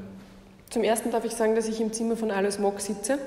Zum 0.70 0.82
Ersten 0.82 1.10
darf 1.10 1.24
ich 1.24 1.32
sagen, 1.32 1.54
dass 1.54 1.68
ich 1.68 1.80
im 1.80 1.92
Zimmer 1.92 2.16
von 2.16 2.30
Alois 2.30 2.58
Mock 2.58 2.80
sitze. 2.80 3.18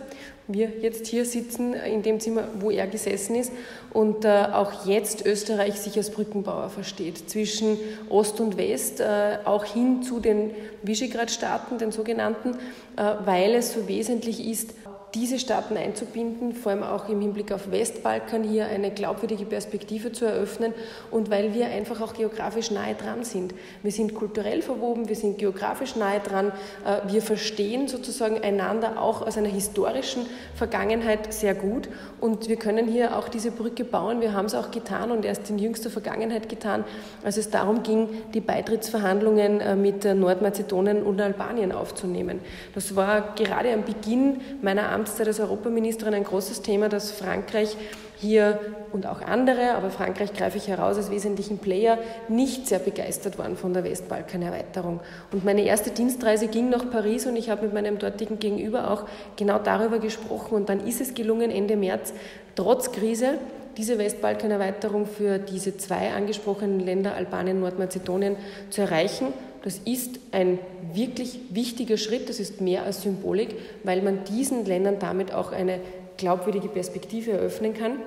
Wir 0.47 0.69
jetzt 0.81 1.07
hier 1.07 1.25
sitzen 1.25 1.73
in 1.73 2.01
dem 2.01 2.19
Zimmer, 2.19 2.43
wo 2.59 2.69
er 2.69 2.85
gesessen 2.87 3.35
ist 3.35 3.51
und 3.93 4.25
äh, 4.25 4.47
auch 4.51 4.85
jetzt 4.85 5.25
Österreich 5.25 5.79
sich 5.79 5.95
als 5.95 6.09
Brückenbauer 6.09 6.69
versteht 6.69 7.29
zwischen 7.29 7.77
Ost 8.09 8.41
und 8.41 8.57
West, 8.57 8.99
äh, 8.99 9.37
auch 9.45 9.63
hin 9.63 10.03
zu 10.03 10.19
den 10.19 10.51
Visegrad-Staaten, 10.83 11.77
den 11.77 11.91
sogenannten, 11.91 12.55
äh, 12.97 13.13
weil 13.23 13.55
es 13.55 13.73
so 13.73 13.87
wesentlich 13.87 14.45
ist, 14.45 14.73
diese 15.15 15.39
Staaten 15.39 15.75
einzubinden, 15.75 16.53
vor 16.53 16.71
allem 16.71 16.83
auch 16.83 17.09
im 17.09 17.21
Hinblick 17.21 17.51
auf 17.51 17.71
Westbalkan 17.71 18.43
hier 18.43 18.67
eine 18.67 18.91
glaubwürdige 18.91 19.45
Perspektive 19.45 20.11
zu 20.11 20.25
eröffnen 20.25 20.73
und 21.09 21.31
weil 21.31 21.53
wir 21.53 21.67
einfach 21.67 22.01
auch 22.01 22.13
geografisch 22.13 22.69
nahe 22.69 22.93
dran 22.95 23.23
sind. 23.23 23.53
Wir 23.81 23.91
sind 23.91 24.13
kulturell 24.13 24.61
verwoben, 24.61 25.09
wir 25.09 25.15
sind 25.15 25.39
geografisch 25.39 25.95
nahe 25.95 26.19
dran, 26.19 26.51
äh, 26.85 27.11
wir 27.11 27.21
verstehen 27.21 27.87
sozusagen 27.87 28.41
einander 28.41 29.01
auch 29.01 29.25
aus 29.25 29.37
einer 29.37 29.49
historischen 29.49 30.25
Vergangenheit 30.55 31.33
sehr 31.33 31.55
gut 31.55 31.89
und 32.19 32.47
wir 32.47 32.57
können 32.57 32.87
hier 32.87 33.17
auch 33.17 33.29
diese 33.29 33.51
Brücke 33.51 33.85
bauen. 33.85 34.21
Wir 34.21 34.33
haben 34.33 34.45
es 34.45 34.53
auch 34.53 34.69
getan 34.69 35.11
und 35.11 35.25
erst 35.25 35.49
in 35.49 35.57
jüngster 35.57 35.89
Vergangenheit 35.89 36.49
getan, 36.49 36.83
als 37.23 37.37
es 37.37 37.49
darum 37.49 37.81
ging, 37.81 38.09
die 38.33 38.41
Beitrittsverhandlungen 38.41 39.61
äh, 39.61 39.75
mit 39.75 40.05
Nordmazedonien 40.05 41.01
und 41.01 41.19
Albanien 41.19 41.71
aufzunehmen. 41.71 42.39
Das 42.75 42.95
war 42.95 43.33
gerade 43.35 43.73
am 43.73 43.83
Beginn 43.83 44.41
meiner 44.61 44.98
Amtszeit 44.99 45.27
als 45.27 45.39
Europaministerin 45.39 46.13
ein 46.13 46.25
großes 46.25 46.61
Thema, 46.61 46.89
dass 46.89 47.11
Frankreich 47.11 47.77
hier 48.19 48.59
und 48.91 49.05
auch 49.05 49.21
andere, 49.21 49.75
aber 49.75 49.91
Frankreich 49.91 50.33
greife 50.33 50.57
ich 50.57 50.67
heraus 50.67 50.97
als 50.97 51.09
wesentlichen 51.09 51.57
Player, 51.57 51.97
nicht 52.27 52.67
sehr 52.67 52.79
begeistert 52.79 53.37
waren 53.37 53.55
von 53.55 53.73
der 53.73 53.85
Westbalkan-Erweiterung. 53.85 54.99
Und 55.31 55.45
meine 55.45 55.63
erste 55.63 55.91
Dienstreise 55.91 56.47
ging 56.47 56.69
nach 56.69 56.91
Paris 56.91 57.25
und 57.27 57.37
ich 57.37 57.49
habe 57.49 57.63
mit 57.63 57.73
meinem 57.73 57.97
dortigen 57.97 58.37
Gegenüber 58.39 58.91
auch 58.91 59.05
genau 59.37 59.57
darüber 59.57 59.99
gesprochen. 59.99 60.55
Und 60.55 60.67
dann 60.67 60.85
ist 60.85 60.99
es 60.99 61.13
gelungen, 61.13 61.49
Ende 61.49 61.77
März, 61.77 62.13
trotz 62.55 62.91
Krise, 62.91 63.35
diese 63.77 63.97
Westbalkan-Erweiterung 63.97 65.05
für 65.05 65.39
diese 65.39 65.77
zwei 65.77 66.11
angesprochenen 66.11 66.81
Länder, 66.81 67.15
Albanien 67.15 67.57
und 67.57 67.63
Nordmazedonien, 67.63 68.35
zu 68.69 68.81
erreichen. 68.81 69.27
Das 69.63 69.79
ist 69.85 70.19
ein 70.31 70.59
wirklich 70.93 71.39
wichtiger 71.49 71.97
Schritt, 71.97 72.29
das 72.29 72.39
ist 72.39 72.61
mehr 72.61 72.83
als 72.83 73.01
Symbolik, 73.01 73.55
weil 73.83 74.01
man 74.01 74.23
diesen 74.23 74.65
Ländern 74.65 74.99
damit 74.99 75.33
auch 75.33 75.51
eine 75.51 75.79
glaubwürdige 76.17 76.69
Perspektive 76.69 77.31
eröffnen 77.31 77.73
kann. 77.73 77.97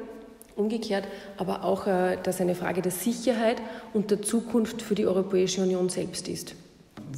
Umgekehrt 0.56 1.04
aber 1.38 1.64
auch, 1.64 1.86
äh, 1.86 2.18
dass 2.22 2.40
eine 2.40 2.54
Frage 2.54 2.82
der 2.82 2.92
Sicherheit 2.92 3.56
und 3.94 4.10
der 4.10 4.22
Zukunft 4.22 4.82
für 4.82 4.94
die 4.94 5.06
Europäische 5.06 5.62
Union 5.62 5.88
selbst 5.88 6.28
ist. 6.28 6.54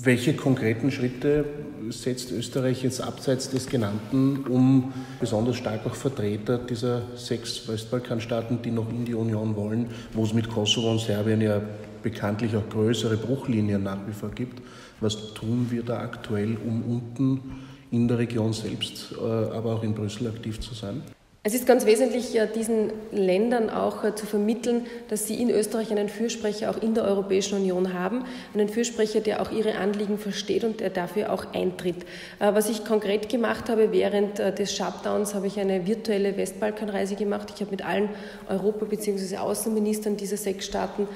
Welche 0.03 0.35
konkreten 0.35 0.91
Schritte 0.91 1.45
setzt 1.91 2.31
Österreich 2.33 2.83
jetzt 2.83 3.01
abseits 3.01 3.51
des 3.51 3.69
Genannten, 3.69 4.45
um 4.49 4.93
besonders 5.21 5.57
stark 5.57 5.87
auch 5.87 5.95
Vertreter 5.95 6.59
dieser 6.59 7.03
sechs 7.17 7.69
Westbalkanstaaten, 7.69 8.63
die 8.63 8.71
noch 8.71 8.91
in 8.91 9.05
die 9.05 9.15
Union 9.15 9.57
wollen, 9.57 9.87
wo 10.13 10.25
es 10.25 10.33
mit 10.33 10.49
Kosovo 10.49 10.91
und 10.91 11.01
Serbien 11.01 11.41
ja 11.41 11.61
bekanntlich 12.03 12.55
auch 12.55 12.69
größere 12.69 13.17
Bruchlinien 13.17 13.83
nach 13.83 14.07
wie 14.07 14.13
vor 14.13 14.31
gibt, 14.31 14.63
was 15.01 15.35
tun 15.35 15.67
wir 15.71 15.83
da 15.83 15.99
aktuell, 15.99 16.57
um 16.65 16.83
unten 16.83 17.41
in 17.91 18.09
der 18.09 18.19
Region 18.19 18.53
selbst, 18.53 19.13
äh, 19.13 19.25
aber 19.25 19.75
auch 19.75 19.83
in 19.83 19.95
Brüssel 19.95 20.29
aktiv 20.29 20.61
zu 20.61 20.75
sein? 20.75 21.03
Es 21.47 21.53
ist 21.53 21.67
ganz 21.67 21.85
wesentlich, 21.85 22.41
diesen 22.55 22.91
Ländern 23.13 23.69
auch 23.69 24.03
äh, 24.03 24.15
zu 24.15 24.25
vermitteln, 24.25 24.87
dass 25.11 25.27
sie 25.27 25.35
in 25.35 25.51
Österreich 25.51 25.91
einen 25.91 26.09
Fürsprecher 26.09 26.71
auch 26.71 26.81
in 26.81 26.95
der 26.95 27.05
Europäischen 27.05 27.59
Union 27.59 27.93
haben, 27.93 28.25
einen 28.55 28.71
Fürsprecher, 28.71 29.21
der 29.21 29.43
auch 29.43 29.53
ihre 29.53 29.75
Anliegen 29.75 30.17
versteht 30.17 30.65
und 30.65 30.81
der 30.81 30.89
dafür 30.89 31.31
auch 31.31 31.53
eintritt. 31.53 31.97
Äh, 32.41 32.55
was 32.55 32.71
ich 32.71 32.87
konkret 32.87 33.29
gemacht 33.29 33.69
habe, 33.69 33.93
während 33.93 34.41
äh, 34.41 34.55
des 34.55 34.75
Shutdowns 34.75 35.35
habe 35.35 35.47
ich 35.47 35.61
eine 35.61 35.87
virtuelle 35.87 36.39
Westbalkanreise 36.39 37.15
gemacht. 37.15 37.53
Ich 37.55 37.61
habe 37.61 37.73
mit 37.73 37.85
allen 37.85 38.09
Europa- 38.49 38.87
bzw. 38.87 39.37
Außenministern 39.37 40.17
dieser 40.17 40.39
sechs 40.39 40.65
Staaten 40.65 41.07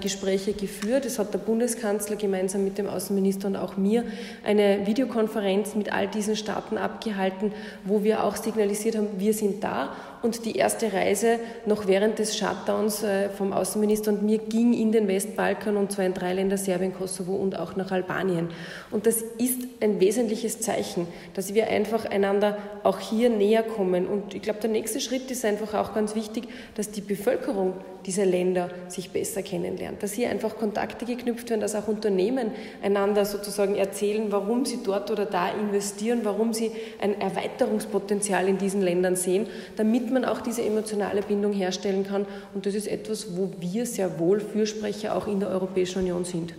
Gespräche 0.00 0.52
geführt. 0.52 1.04
Es 1.04 1.20
hat 1.20 1.32
der 1.32 1.38
Bundeskanzler 1.38 2.16
gemeinsam 2.16 2.64
mit 2.64 2.76
dem 2.76 2.88
Außenminister 2.88 3.46
und 3.46 3.56
auch 3.56 3.76
mir 3.76 4.04
eine 4.44 4.84
Videokonferenz 4.86 5.76
mit 5.76 5.92
all 5.92 6.08
diesen 6.08 6.34
Staaten 6.34 6.76
abgehalten, 6.76 7.52
wo 7.84 8.02
wir 8.02 8.24
auch 8.24 8.34
signalisiert 8.34 8.96
haben, 8.96 9.08
wir 9.18 9.32
sind 9.32 9.62
da 9.62 9.75
¿verdad? 9.76 9.90
Und 10.22 10.44
die 10.44 10.56
erste 10.56 10.92
Reise 10.92 11.38
noch 11.66 11.86
während 11.86 12.18
des 12.18 12.36
Shutdowns 12.36 13.02
äh, 13.02 13.28
vom 13.30 13.52
Außenminister 13.52 14.12
und 14.12 14.22
mir 14.22 14.38
ging 14.38 14.72
in 14.72 14.92
den 14.92 15.08
Westbalkan 15.08 15.76
und 15.76 15.92
zwar 15.92 16.04
in 16.04 16.14
drei 16.14 16.32
Länder, 16.32 16.58
Serbien, 16.58 16.94
Kosovo 16.94 17.34
und 17.34 17.58
auch 17.58 17.76
nach 17.76 17.90
Albanien. 17.90 18.48
Und 18.90 19.06
das 19.06 19.22
ist 19.38 19.62
ein 19.80 20.00
wesentliches 20.00 20.60
Zeichen, 20.60 21.06
dass 21.34 21.54
wir 21.54 21.68
einfach 21.68 22.04
einander 22.06 22.58
auch 22.82 22.98
hier 22.98 23.30
näher 23.30 23.62
kommen. 23.62 24.06
Und 24.06 24.34
ich 24.34 24.42
glaube, 24.42 24.60
der 24.60 24.70
nächste 24.70 25.00
Schritt 25.00 25.30
ist 25.30 25.44
einfach 25.44 25.74
auch 25.74 25.94
ganz 25.94 26.14
wichtig, 26.14 26.48
dass 26.74 26.90
die 26.90 27.00
Bevölkerung 27.00 27.74
dieser 28.06 28.24
Länder 28.24 28.70
sich 28.88 29.10
besser 29.10 29.42
kennenlernt, 29.42 30.02
dass 30.02 30.12
hier 30.12 30.30
einfach 30.30 30.56
Kontakte 30.56 31.04
geknüpft 31.04 31.50
werden, 31.50 31.60
dass 31.60 31.74
auch 31.74 31.88
Unternehmen 31.88 32.52
einander 32.82 33.24
sozusagen 33.24 33.74
erzählen, 33.74 34.30
warum 34.30 34.64
sie 34.64 34.78
dort 34.84 35.10
oder 35.10 35.26
da 35.26 35.48
investieren, 35.48 36.20
warum 36.22 36.52
sie 36.52 36.70
ein 37.00 37.20
Erweiterungspotenzial 37.20 38.48
in 38.48 38.58
diesen 38.58 38.80
Ländern 38.80 39.16
sehen, 39.16 39.48
damit 39.76 40.10
man 40.10 40.15
auch 40.24 40.40
diese 40.40 40.62
emotionale 40.62 41.22
Bindung 41.22 41.52
herstellen 41.52 42.06
kann. 42.06 42.26
Und 42.54 42.66
das 42.66 42.74
ist 42.74 42.86
etwas, 42.86 43.36
wo 43.36 43.52
wir 43.60 43.86
sehr 43.86 44.18
wohl 44.18 44.40
Fürsprecher 44.40 45.14
auch 45.14 45.26
in 45.26 45.40
der 45.40 45.50
Europäischen 45.50 46.00
Union 46.00 46.24
sind. 46.24 46.54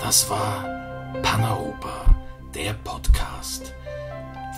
Das 0.00 0.28
war 0.30 0.64
Paneuropa, 1.22 2.16
der 2.54 2.74
Podcast. 2.84 3.74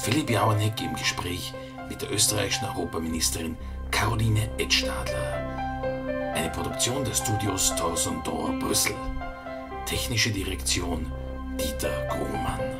Philipp 0.03 0.31
Jauerneck 0.31 0.81
im 0.83 0.95
Gespräch 0.95 1.55
mit 1.89 2.03
der 2.03 2.13
österreichischen 2.13 2.67
Europaministerin 2.67 3.57
Caroline 3.91 4.49
Edstadler. 4.59 5.59
Eine 6.35 6.51
Produktion 6.51 7.05
des 7.05 7.19
Studios 7.19 7.75
Thorson 7.77 8.23
Dor 8.25 8.53
Brüssel. 8.59 8.95
Technische 9.87 10.31
Direktion 10.31 11.11
Dieter 11.59 12.07
Grohmann. 12.09 12.78